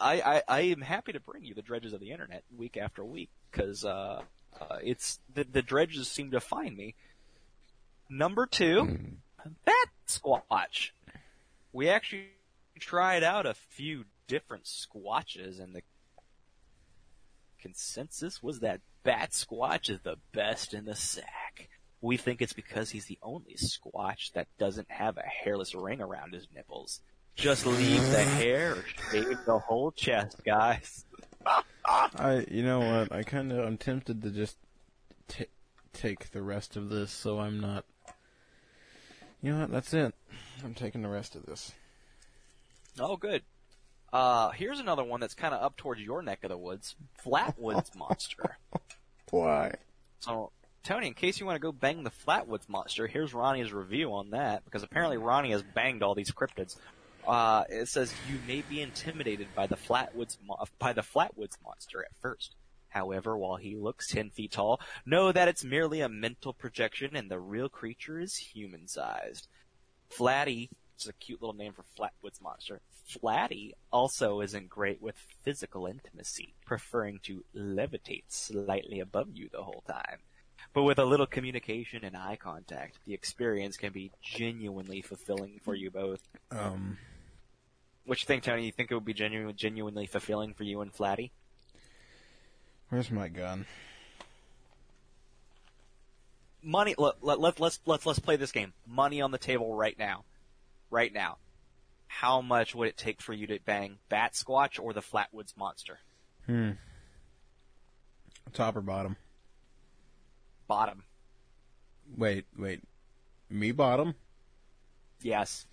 [0.00, 3.04] I, I, I am happy to bring you the dredges of the internet week after
[3.04, 4.22] week because uh,
[4.60, 6.94] uh, it's the, the dredges seem to find me.
[8.08, 8.98] Number two,
[9.64, 10.90] Bat Squatch.
[11.72, 12.28] We actually
[12.78, 15.82] tried out a few different squatches, and the
[17.60, 21.68] consensus was that Bat Squatch is the best in the sack.
[22.00, 26.34] We think it's because he's the only Squatch that doesn't have a hairless ring around
[26.34, 27.00] his nipples.
[27.34, 31.04] Just leave the hair or shave the whole chest, guys.
[31.84, 33.12] I, you know what?
[33.12, 34.56] I kind of, I'm tempted to just
[35.28, 35.46] t-
[35.92, 37.84] take the rest of this, so I'm not.
[39.40, 39.70] You know what?
[39.70, 40.14] That's it.
[40.64, 41.72] I'm taking the rest of this.
[42.98, 43.42] Oh, good.
[44.12, 46.96] Uh, here's another one that's kind of up towards your neck of the woods.
[47.24, 48.56] Flatwoods Monster.
[49.30, 49.74] Why?
[50.20, 50.50] So,
[50.82, 54.30] Tony, in case you want to go bang the Flatwoods Monster, here's Ronnie's review on
[54.30, 56.76] that, because apparently Ronnie has banged all these cryptids.
[57.26, 62.00] Uh, it says you may be intimidated by the Flatwoods mo- by the Flatwoods Monster
[62.00, 62.54] at first.
[62.88, 67.30] However, while he looks 10 feet tall, know that it's merely a mental projection and
[67.30, 69.46] the real creature is human-sized.
[70.10, 72.80] Flatty, it's a cute little name for Flatwoods Monster.
[73.06, 79.84] Flatty also isn't great with physical intimacy, preferring to levitate slightly above you the whole
[79.86, 80.18] time.
[80.74, 85.72] But with a little communication and eye contact, the experience can be genuinely fulfilling for
[85.72, 86.20] you both.
[86.50, 86.98] Um,
[88.04, 88.66] What you think, Tony?
[88.66, 91.30] You think it would be genuine, genuinely fulfilling for you and Flatty?
[92.88, 93.66] where's my gun?
[96.60, 96.96] Money.
[96.98, 98.72] Let, let, let, let's let's let's play this game.
[98.84, 100.24] Money on the table right now,
[100.90, 101.38] right now.
[102.06, 105.98] How much would it take for you to bang Bat Squatch or the Flatwoods Monster?
[106.46, 106.70] Hmm.
[108.52, 109.16] Top or bottom?
[110.66, 111.04] Bottom.
[112.16, 112.82] Wait, wait.
[113.50, 114.14] Me bottom?
[115.22, 115.66] Yes.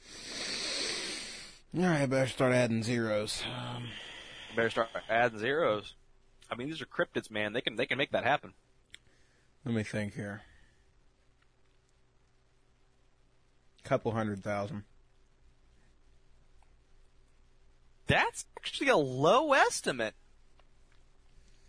[1.77, 3.43] Alright, I better start adding zeros.
[3.45, 3.87] Um,
[4.55, 5.93] Better start adding zeros.
[6.49, 7.53] I mean, these are cryptids, man.
[7.53, 8.53] They can they can make that happen.
[9.65, 10.43] let me think here.
[13.83, 14.83] Couple hundred thousand.
[18.07, 20.13] That's actually a low estimate.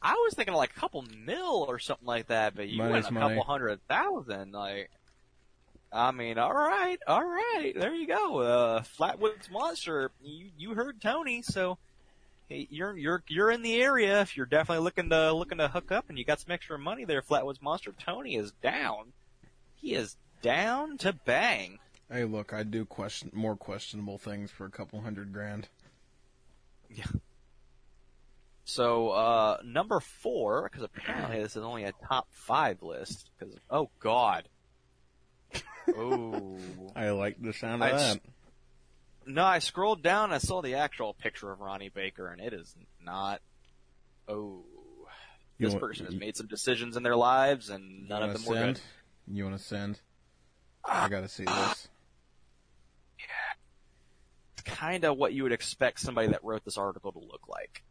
[0.02, 3.06] I was thinking like a couple mil or something like that, but you Money's went
[3.08, 3.34] a money.
[3.36, 4.52] couple hundred thousand.
[4.52, 4.90] Like,
[5.92, 8.38] I mean, all right, all right, there you go.
[8.40, 10.10] Uh, Flatwoods Monster.
[10.22, 11.78] You you heard Tony, so
[12.48, 14.20] hey, you're you're you're in the area.
[14.20, 17.04] If you're definitely looking to looking to hook up and you got some extra money
[17.04, 17.94] there, Flatwoods Monster.
[17.98, 19.12] Tony is down.
[19.76, 21.78] He is down to bang.
[22.12, 25.68] Hey, look, I do question more questionable things for a couple hundred grand.
[28.64, 33.30] So uh, number four, because apparently this is only a top five list.
[33.38, 34.48] Because oh god,
[35.96, 36.58] oh
[36.96, 38.22] I like the sound I of s- that.
[39.26, 39.44] no!
[39.44, 43.40] I scrolled down, I saw the actual picture of Ronnie Baker, and it is not.
[44.28, 44.64] Oh,
[45.58, 48.32] You this want- person has you- made some decisions in their lives, and none of
[48.32, 48.80] them wanna were good.
[49.28, 50.00] You want to send?
[50.84, 51.88] I gotta see this.
[54.66, 57.82] Kind of what you would expect somebody that wrote this article to look like.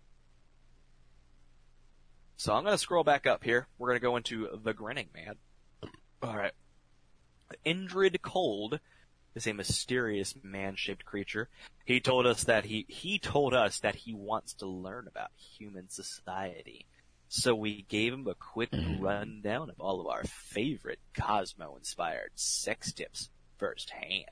[2.37, 3.67] So I'm going to scroll back up here.
[3.77, 5.35] We're going to go into the Grinning Man.
[6.21, 6.51] All right.
[7.65, 8.79] Indrid Cold
[9.35, 11.49] is a mysterious man-shaped creature.
[11.85, 15.89] He told us that he he told us that he wants to learn about human
[15.89, 16.85] society.
[17.27, 19.01] So we gave him a quick mm-hmm.
[19.01, 24.25] rundown of all of our favorite Cosmo-inspired sex tips firsthand.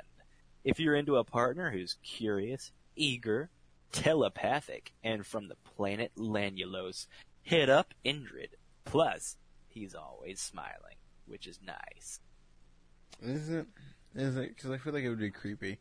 [0.64, 3.50] If you're into a partner who's curious, eager,
[3.92, 7.08] telepathic, and from the planet Lanulos,
[7.42, 8.50] hit up Indrid.
[8.86, 10.96] Plus, he's always smiling,
[11.26, 12.20] which is nice.
[13.22, 13.68] Is it?
[14.16, 14.56] Is it?
[14.56, 15.80] Because I feel like it would be creepy.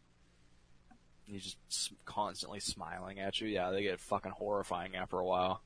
[1.24, 3.48] He's just constantly smiling at you.
[3.48, 5.62] Yeah, they get fucking horrifying after a while.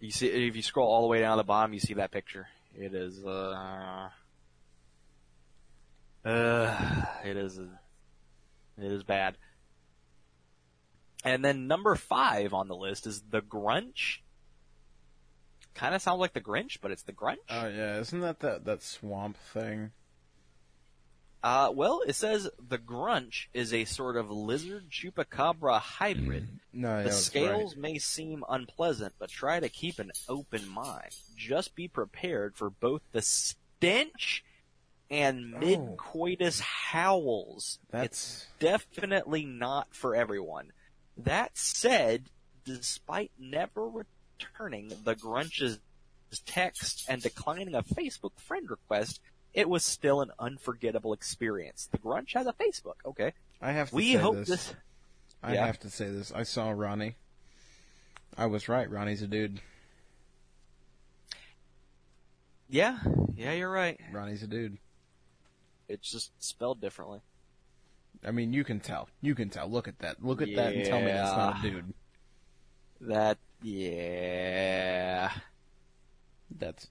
[0.00, 2.10] you see, if you scroll all the way down to the bottom, you see that
[2.10, 2.46] picture.
[2.74, 4.08] It is, uh,
[6.26, 7.68] uh, it is, it
[8.78, 9.36] is bad.
[11.24, 14.18] And then number five on the list is the Grunch.
[15.74, 17.36] Kind of sounds like the Grinch, but it's the Grunch.
[17.50, 19.90] Oh yeah, isn't that that that swamp thing?
[21.42, 26.48] Uh, well, it says the Grunch is a sort of lizard chupacabra hybrid.
[26.72, 27.80] No, yeah, The scales right.
[27.80, 31.08] may seem unpleasant, but try to keep an open mind.
[31.34, 34.44] Just be prepared for both the stench
[35.10, 35.58] and Oh.
[35.58, 37.78] mid-coitus howls.
[37.90, 40.72] That's It's definitely not for everyone.
[41.16, 42.30] That said,
[42.64, 45.78] despite never returning the Grunch's
[46.44, 49.20] text and declining a Facebook friend request,
[49.54, 51.86] it was still an unforgettable experience.
[51.90, 53.32] The Grunch has a Facebook, okay.
[53.62, 54.48] I have to We say hope this.
[54.48, 54.74] this
[55.42, 55.66] I Yeah.
[55.66, 56.32] have to say this.
[56.32, 57.16] I saw Ronnie.
[58.36, 58.90] I was right.
[58.90, 59.60] Ronnie's a dude.
[62.68, 62.98] Yeah,
[63.34, 63.98] yeah, you're right.
[64.12, 64.78] Ronnie's a dude.
[65.88, 67.20] It's just spelled differently.
[68.24, 69.08] I mean, you can tell.
[69.20, 69.68] You can tell.
[69.68, 70.24] Look at that.
[70.24, 71.94] Look at that and tell me that's not a dude.
[73.02, 75.30] That, yeah.
[76.58, 76.88] That's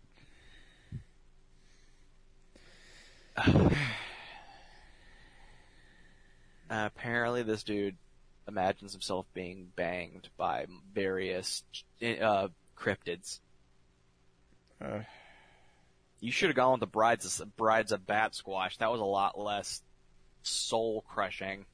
[6.70, 7.96] apparently, this dude
[8.48, 11.64] imagines himself being banged by various
[12.02, 13.40] uh, cryptids.
[14.82, 15.00] uh,
[16.26, 18.80] You should have gone with the brides of, brides of Bat Squatch.
[18.80, 19.84] That was a lot less
[20.42, 21.66] soul crushing.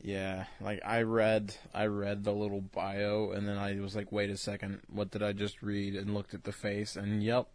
[0.00, 4.30] Yeah, like I read, I read the little bio, and then I was like, "Wait
[4.30, 7.48] a second, what did I just read?" And looked at the face, and yep,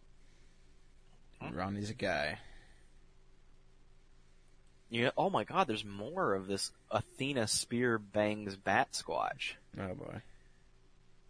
[1.50, 2.38] Ronnie's a guy.
[4.90, 5.12] Yeah.
[5.16, 9.54] Oh my God, there's more of this Athena Spear Bangs Bat Squatch.
[9.80, 10.20] Oh boy.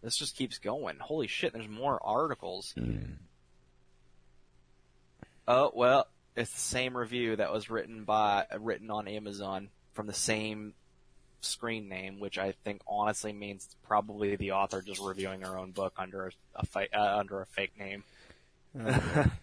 [0.03, 0.97] This just keeps going.
[0.99, 2.75] Holy shit, there's more articles.
[2.77, 3.19] Mm.
[5.51, 10.13] Oh, well, it's the same review that was written by, written on Amazon from the
[10.13, 10.75] same
[11.41, 15.95] screen name, which I think honestly means probably the author just reviewing her own book
[15.97, 18.05] under a, fi- uh, under a fake name.
[18.79, 19.31] Okay.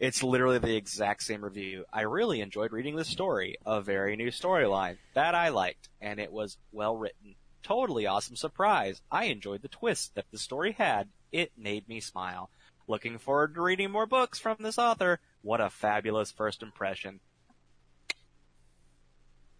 [0.00, 1.84] It's literally the exact same review.
[1.92, 6.32] I really enjoyed reading this story, a very new storyline that I liked, and it
[6.32, 7.34] was well written.
[7.62, 9.02] Totally awesome surprise.
[9.12, 11.10] I enjoyed the twist that the story had.
[11.32, 12.48] It made me smile.
[12.90, 15.20] Looking forward to reading more books from this author.
[15.42, 17.20] What a fabulous first impression.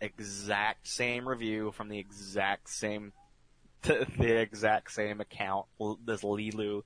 [0.00, 3.12] Exact same review from the exact same,
[3.82, 5.66] the exact same account,
[6.04, 6.82] this Lilu,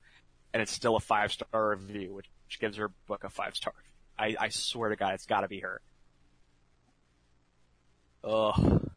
[0.53, 2.29] and it's still a five star review, which,
[2.59, 3.73] gives her book a five star.
[4.15, 5.81] I, I swear to God, it's gotta be her.
[8.23, 8.91] Ugh.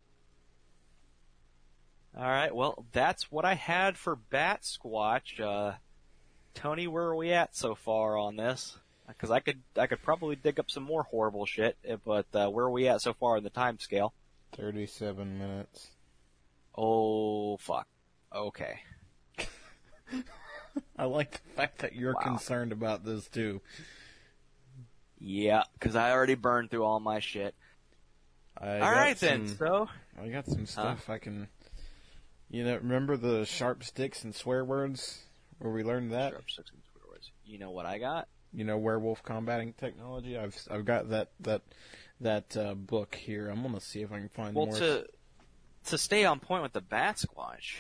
[2.15, 5.41] Alright, well, that's what I had for Bat Squatch.
[5.41, 5.79] Uh,
[6.55, 8.79] Tony, where are we at so far on this?
[9.07, 12.49] Because I could, I could probably dig up some more horrible shit, eh, but uh,
[12.49, 14.13] where are we at so far in the time scale?
[14.57, 15.89] Thirty-seven minutes.
[16.77, 17.87] Oh, fuck.
[18.35, 18.81] Okay.
[20.99, 22.21] I like the fact that you're Wow.
[22.23, 23.61] concerned about this too.
[25.19, 27.55] Yeah, because I already burned through all my shit.
[28.57, 29.49] I All got right then.
[29.49, 29.89] So
[30.21, 31.49] I got some stuff I can.
[32.51, 35.25] You know, remember the sharp sticks and swear words
[35.59, 36.33] where we learned that?
[36.49, 36.85] Six and Twitter.
[37.45, 38.29] You know what I got?
[38.53, 40.37] You know, werewolf combating technology.
[40.39, 41.63] I've I've got that that
[42.21, 43.49] that uh, book here.
[43.49, 44.77] I'm gonna see if I can find Well, more.
[44.77, 45.07] to
[45.87, 47.77] to stay on point with the Bat Squatch,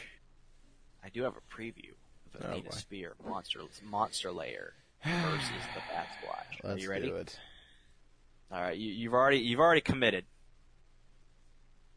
[1.04, 1.92] I do have a preview
[2.34, 2.72] of Oh, Athena.
[2.72, 4.74] Spear Monster Monster Layer
[5.04, 6.64] versus the Bat Squatch.
[6.64, 7.08] Are Let's you ready?
[7.08, 7.38] do it.
[8.50, 10.24] All right, you, you've already you've already committed.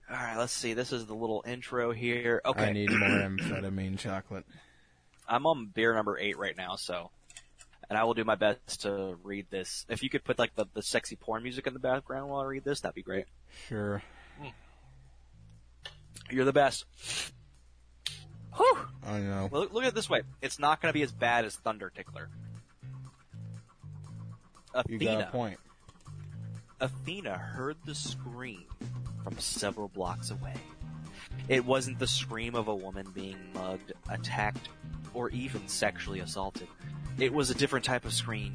[0.09, 0.73] All right, let's see.
[0.73, 2.41] This is the little intro here.
[2.45, 4.45] Okay, I need more amphetamine chocolate.
[5.27, 7.11] I'm on beer number eight right now, so,
[7.89, 9.85] and I will do my best to read this.
[9.89, 12.45] If you could put like the, the sexy porn music in the background while I
[12.45, 13.25] read this, that'd be great.
[13.67, 14.01] Sure.
[14.39, 14.47] Hmm.
[16.29, 16.85] You're the best.
[18.55, 18.77] Whew.
[19.05, 19.49] I know.
[19.51, 20.21] Well, look, look at it this way.
[20.41, 22.29] It's not going to be as bad as Thunder Tickler.
[24.87, 25.59] You Athena, got a point.
[26.79, 28.65] Athena heard the scream
[29.23, 30.55] from several blocks away.
[31.47, 34.69] It wasn't the scream of a woman being mugged, attacked,
[35.13, 36.67] or even sexually assaulted.
[37.17, 38.53] It was a different type of scream.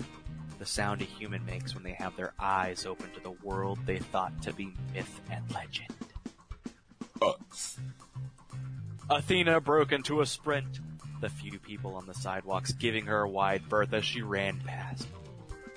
[0.59, 3.99] The sound a human makes when they have their eyes open to the world they
[3.99, 5.95] thought to be myth and legend.
[9.09, 10.81] Athena broke into a sprint,
[11.21, 15.07] the few people on the sidewalks giving her a wide berth as she ran past.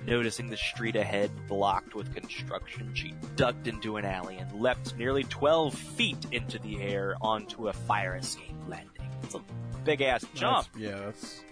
[0.05, 5.23] Noticing the street ahead blocked with construction, she ducked into an alley and leapt nearly
[5.25, 9.09] 12 feet into the air onto a fire escape landing.
[9.23, 9.41] It's a
[9.83, 10.67] big ass jump.
[10.73, 11.43] That's- yeah, that's.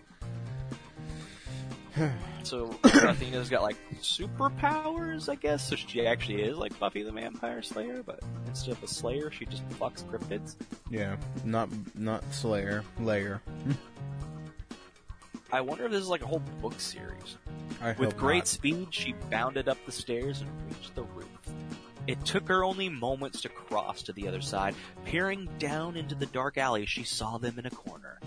[2.44, 5.68] So Athena's got like superpowers, I guess.
[5.68, 9.46] So she actually is like Buffy the Vampire Slayer, but instead of a Slayer, she
[9.46, 10.56] just fucks cryptids.
[10.92, 13.42] Yeah, not not Slayer, Layer.
[15.52, 17.38] I wonder if this is like a whole book series.
[17.82, 18.48] I With great not.
[18.48, 21.28] speed, she bounded up the stairs and reached the roof.
[22.08, 24.76] It took her only moments to cross to the other side.
[25.06, 28.20] Peering down into the dark alley, she saw them in a corner.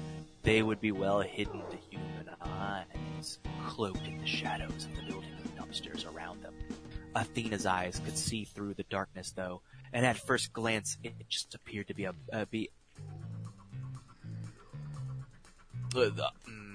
[0.42, 5.30] They would be well hidden to human eyes, cloaked in the shadows of the building
[5.42, 6.54] and dumpsters around them.
[7.14, 9.62] Athena's eyes could see through the darkness, though,
[9.92, 12.70] and at first glance, it just appeared to be a uh, be.
[15.94, 16.69] Uh, the- mm.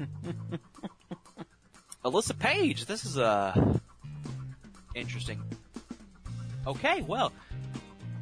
[2.04, 3.54] Alyssa Page, this is uh
[4.94, 5.40] interesting.
[6.66, 7.32] Okay, well,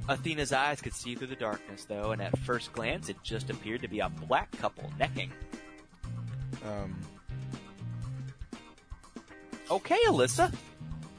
[0.08, 3.82] Athena's eyes could see through the darkness, though, and at first glance, it just appeared
[3.82, 5.30] to be a black couple necking.
[6.66, 6.96] Um,
[9.70, 10.50] Okay, Alyssa,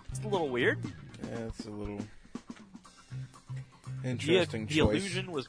[0.10, 0.80] it's a little weird.
[1.24, 2.00] yeah, it's a little
[4.04, 4.98] The, interesting the choice.
[5.02, 5.48] illusion was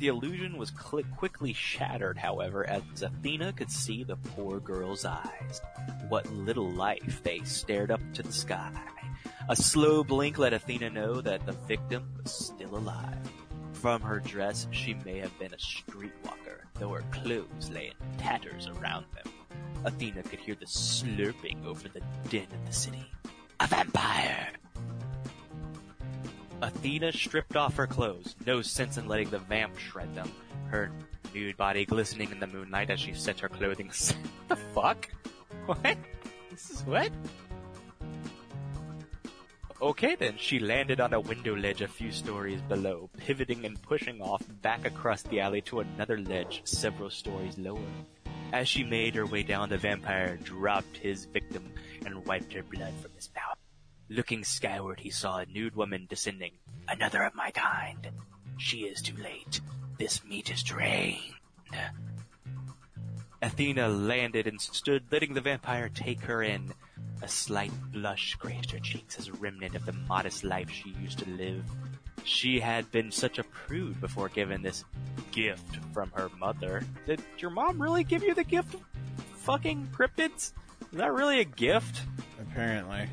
[0.00, 5.60] the illusion was cli quickly shattered, however, as Athena could see the poor girl's eyes.
[6.08, 8.72] What little life they stared up to the sky.
[9.50, 13.18] A slow blink let Athena know that the victim was still alive.
[13.74, 18.68] From her dress, she may have been a streetwalker, though her clothes lay in tatters
[18.68, 19.32] around them.
[19.84, 23.10] Athena could hear the slurping over the din of the city.
[23.60, 24.48] A vampire!
[26.62, 30.30] Athena stripped off her clothes, no sense in letting the vamp shred them.
[30.68, 30.90] Her
[31.34, 33.88] nude body glistening in the moonlight as she set her clothing.
[33.88, 34.16] aside.
[34.48, 35.08] the fuck?
[35.66, 35.96] What?
[36.50, 37.10] This is what?
[39.80, 44.20] Okay then, she landed on a window ledge a few stories below, pivoting and pushing
[44.20, 47.80] off back across the alley to another ledge several stories lower.
[48.52, 51.72] As she made her way down, the vampire dropped his victim
[52.04, 53.56] and wiped her blood from his mouth.
[54.12, 56.50] Looking skyward, he saw a nude woman descending.
[56.88, 58.08] Another of my kind.
[58.58, 59.60] She is too late.
[59.98, 61.34] This meat is drained.
[63.40, 66.74] Athena landed and stood, letting the vampire take her in.
[67.22, 71.20] A slight blush graced her cheeks as a remnant of the modest life she used
[71.20, 71.64] to live.
[72.24, 74.84] She had been such a prude before given this
[75.30, 76.82] gift from her mother.
[77.06, 78.74] Did your mom really give you the gift
[79.36, 80.52] fucking cryptids?
[80.92, 82.02] Is that really a gift?
[82.40, 83.08] Apparently.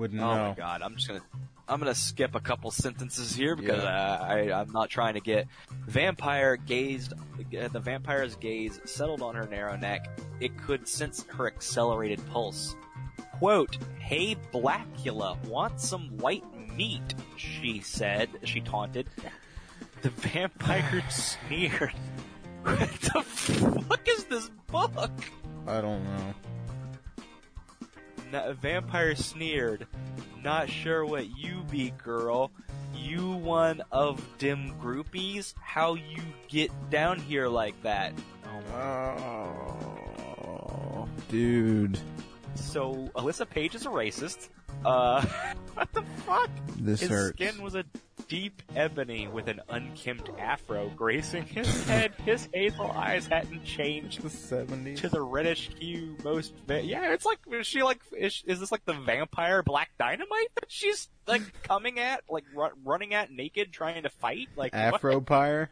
[0.00, 0.48] Wouldn't Oh know.
[0.48, 1.20] my god, I'm just gonna
[1.68, 3.90] I'm gonna skip a couple sentences here because Yeah.
[3.90, 5.46] uh, I I'm not trying to get
[5.86, 10.18] vampire gazed uh, the vampire's gaze settled on her narrow neck.
[10.40, 12.76] It could sense her accelerated pulse.
[13.34, 16.44] Quote, "Hey Blackula, want some white
[16.76, 18.30] meat?" she said.
[18.44, 19.06] She taunted.
[20.00, 21.92] The vampire sneered.
[22.62, 25.10] What the fuck is this book?
[25.66, 26.34] I don't know.
[28.32, 29.86] Na- vampire sneered.
[30.42, 32.50] Not sure what you be, girl.
[32.94, 35.54] You one of dim groupies?
[35.60, 38.12] How you get down here like that?
[38.74, 39.86] Oh.
[40.44, 41.98] Oh, dude.
[42.54, 44.48] So Alyssa Page is a racist.
[44.84, 45.24] Uh,
[45.74, 46.50] what the fuck?
[46.78, 47.36] This His hurts.
[47.36, 47.84] skin was a
[48.30, 52.14] deep ebony with an unkempt afro gracing his head.
[52.24, 54.98] His hazel eyes hadn't changed the 70s.
[54.98, 58.70] to the reddish hue most va- yeah it's like is she like is, is this
[58.70, 63.72] like the vampire black dynamite that she's like coming at like ru- running at naked
[63.72, 64.72] trying to fight like?
[64.72, 65.70] Afro Pyre?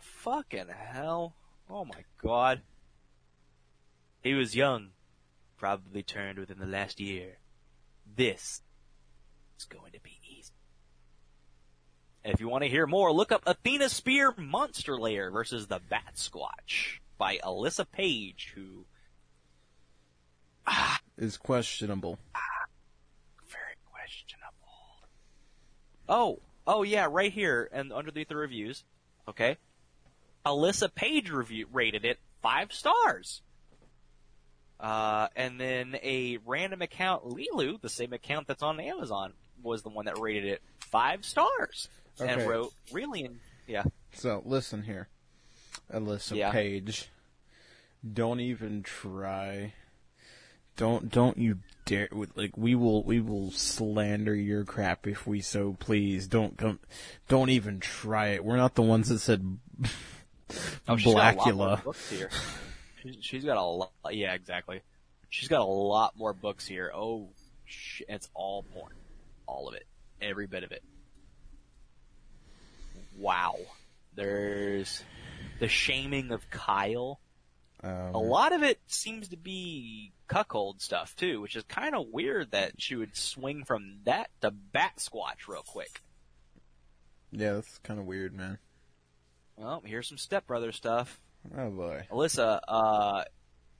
[0.00, 1.36] fucking hell
[1.70, 2.62] oh my god
[4.24, 4.88] he was young
[5.56, 7.38] probably turned within the last year
[8.16, 8.62] this
[9.62, 10.52] is going to be easy
[12.24, 16.14] if you want to hear more, look up Athena Spear Monster Layer versus the Bat
[16.14, 18.84] Squatch by Alyssa Page, who
[21.18, 22.18] Is questionable.
[23.48, 24.52] very questionable.
[26.08, 28.84] Oh, oh yeah, right here and underneath the reviews.
[29.28, 29.56] Okay,
[30.46, 33.42] Alyssa Page review rated it five stars.
[34.78, 39.32] Uh, and then a random account, Lilu, the same account that's on Amazon,
[39.62, 41.88] was the one that rated it five stars
[42.20, 43.28] and wrote really,
[43.66, 43.84] yeah.
[44.14, 45.08] So listen here,
[45.92, 46.50] Alyssa Yeah.
[46.52, 47.08] Page.
[48.12, 49.72] Don't even try.
[50.76, 52.08] Don't don't you dare!
[52.34, 56.26] Like we will we will slander your crap if we so please.
[56.26, 56.80] Don't come.
[57.28, 58.44] Don't even try it.
[58.44, 59.58] We're not the ones that said
[60.88, 61.84] Oh, she's a lot more Blackula.
[61.84, 62.30] books here.
[63.02, 63.90] She's, she's got a lot.
[64.10, 64.80] Yeah, exactly.
[65.30, 66.90] She's got a lot more books here.
[66.94, 67.28] Oh,
[67.64, 68.92] sh- it's all porn,
[69.52, 69.86] all of it,
[70.20, 70.82] every bit of it.
[73.18, 73.56] Wow.
[74.14, 75.04] There's
[75.60, 77.20] the shaming of Kyle.
[77.82, 82.06] Um, A lot of it seems to be cuckold stuff too, which is kind of
[82.08, 86.00] weird that she would swing from that to Bat Squatch real quick.
[87.30, 88.58] Yeah, that's kind of weird, man.
[89.56, 91.20] Well, here's some stepbrother stuff.
[91.56, 92.06] Oh boy.
[92.10, 93.24] Alyssa, uh,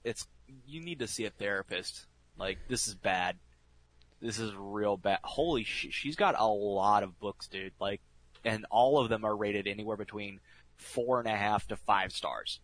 [0.03, 0.27] it's
[0.67, 2.05] you need to see a therapist.
[2.37, 3.37] Like this is bad.
[4.23, 5.19] This is real bad.
[5.25, 7.73] Holy shit, she's got a lot of books, dude.
[7.77, 7.99] Like,
[8.45, 10.39] and all of them are rated anywhere between
[10.77, 12.61] four and a half to five stars,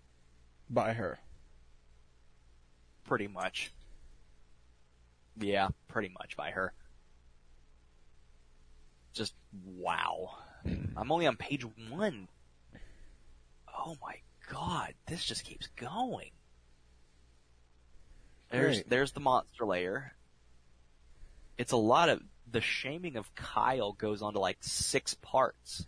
[0.69, 1.19] By her.
[3.03, 3.73] pretty much.
[5.37, 6.71] Yeah, pretty much by her.
[9.11, 9.33] Just
[9.65, 10.37] wow.
[10.65, 10.85] Hmm.
[10.95, 12.29] I'm only on page one.
[13.67, 14.15] Oh my
[14.49, 16.31] god, this just keeps going.
[18.49, 18.89] There's Great.
[18.89, 20.13] there's the monster layer.
[21.59, 25.85] It's a lot of the shaming of Kyle goes on to like six parts.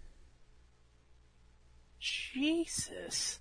[1.97, 3.39] Jesus.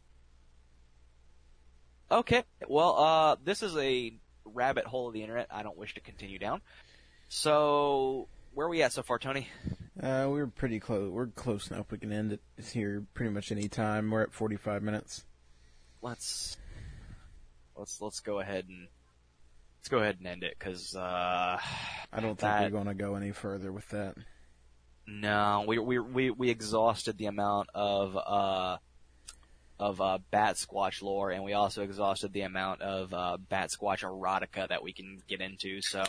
[2.09, 4.15] Okay, well, uh, this is a
[4.45, 6.61] rabbit hole of the internet I don't wish to continue down.
[7.29, 9.49] So, where are we at so far, Tony?
[10.01, 11.11] Uh, we're pretty close.
[11.11, 11.91] We're close enough.
[11.91, 12.41] We can end it
[12.73, 14.09] here pretty much any time.
[14.09, 15.25] We're at 45 minutes.
[16.01, 16.57] Let's
[17.77, 18.87] let's let's go ahead and
[19.81, 21.01] let's go ahead and end it because uh,
[21.59, 24.15] I don't think That- we're going to go any further with that.
[25.07, 28.77] no, we we we we exhausted the amount of uh
[29.79, 34.03] of uh, Bat Squatch lore, and we also exhausted the amount of uh, Bat Squatch
[34.05, 35.81] erotica that we can get into.
[35.81, 36.01] So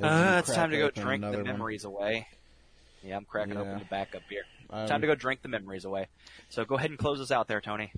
[0.00, 1.46] uh, it's time to go drink the another one.
[1.52, 2.28] memories away.
[3.02, 3.60] Yeah, I'm cracking Yeah.
[3.62, 4.42] open the backup beer.
[4.70, 6.06] Um, Time to go drink the memories away.
[6.50, 7.90] So go ahead and close us out there, Tony.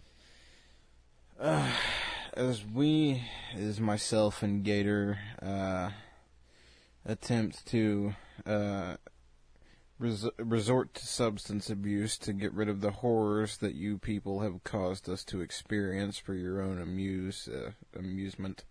[2.41, 3.22] as we,
[3.55, 5.91] as myself and Gator, uh,
[7.05, 8.14] attempt to
[8.47, 8.97] uh,
[9.99, 14.64] res- resort to substance abuse to get rid of the horrors that you people have
[14.64, 18.64] caused us to experience for your own amuse uh, amusement.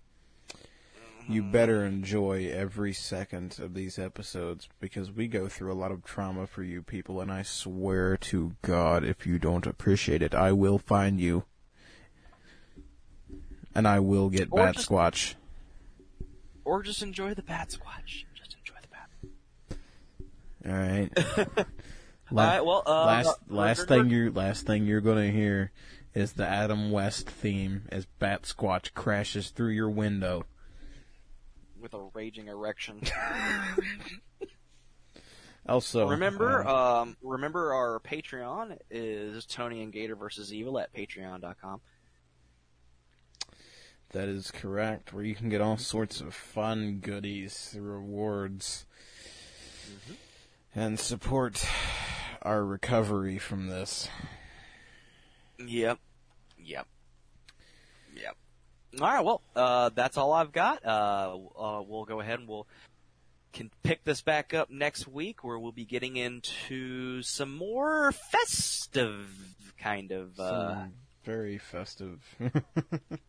[1.27, 6.03] You better enjoy every second of these episodes because we go through a lot of
[6.03, 10.53] trauma for you people, and I swear to God, if you don't appreciate it, I
[10.53, 11.43] will find you.
[13.75, 15.35] And I will get Or Bat just- Squatch.
[16.65, 18.25] Or just enjoy the Bat Squatch.
[18.35, 18.87] Just enjoy the
[20.67, 21.11] Bat.
[21.47, 21.57] Alright.
[22.31, 22.63] All right.
[22.65, 25.71] Well, uh, last uh, last thing you're last thing you're gonna hear
[26.13, 30.45] is the Adam West theme as Bat Squatch crashes through your window.
[31.79, 33.01] with a raging erection.
[35.67, 41.81] Also, remember, uh, um, remember our Patreon is Tony and Gator versus Evil at Patreon.com.
[44.11, 45.13] that is correct.
[45.13, 48.85] Where you can get all sorts of fun goodies, rewards,
[50.75, 51.65] and support
[52.41, 54.09] our recovery from this.
[55.57, 55.99] Yep.
[56.57, 56.87] Yep.
[58.15, 58.37] Yep.
[59.01, 59.23] All right.
[59.23, 60.85] Well, uh, that's all I've got.
[60.85, 62.67] Uh, uh, we'll go ahead and we'll
[63.51, 69.27] can pick this back up next week, where we'll be getting into some more festive
[69.79, 70.39] kind of.
[70.39, 70.85] Uh,
[71.23, 72.19] very festive.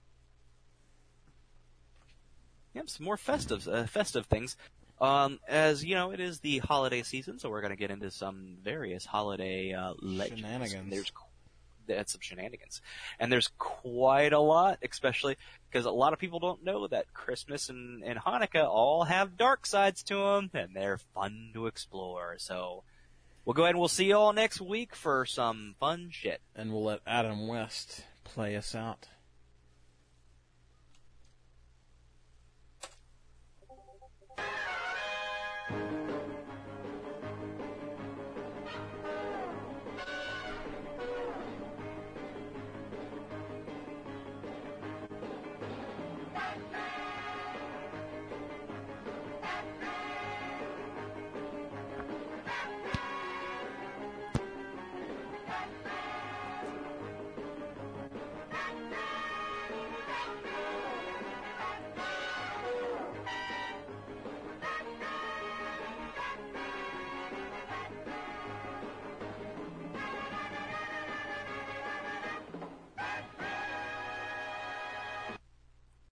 [2.75, 4.57] Yep, some more festive, uh, festive things.
[5.01, 8.11] Um, as you know, it is the holiday season, so we're going to get into
[8.11, 10.41] some various holiday uh, legends.
[10.41, 10.75] Shenanigans.
[10.75, 11.13] And There's
[11.87, 12.83] that's some shenanigans,
[13.19, 15.37] and there's quite a lot, especially
[15.69, 19.67] because a lot of people don't know that Christmas and, and Hanukkah all have dark
[19.67, 22.37] sides to them, and they're fun to explore.
[22.39, 22.85] So
[23.45, 26.41] we'll go ahead and we'll see you all next week for some fun shit.
[26.55, 29.09] and we'll let Adam West play us out.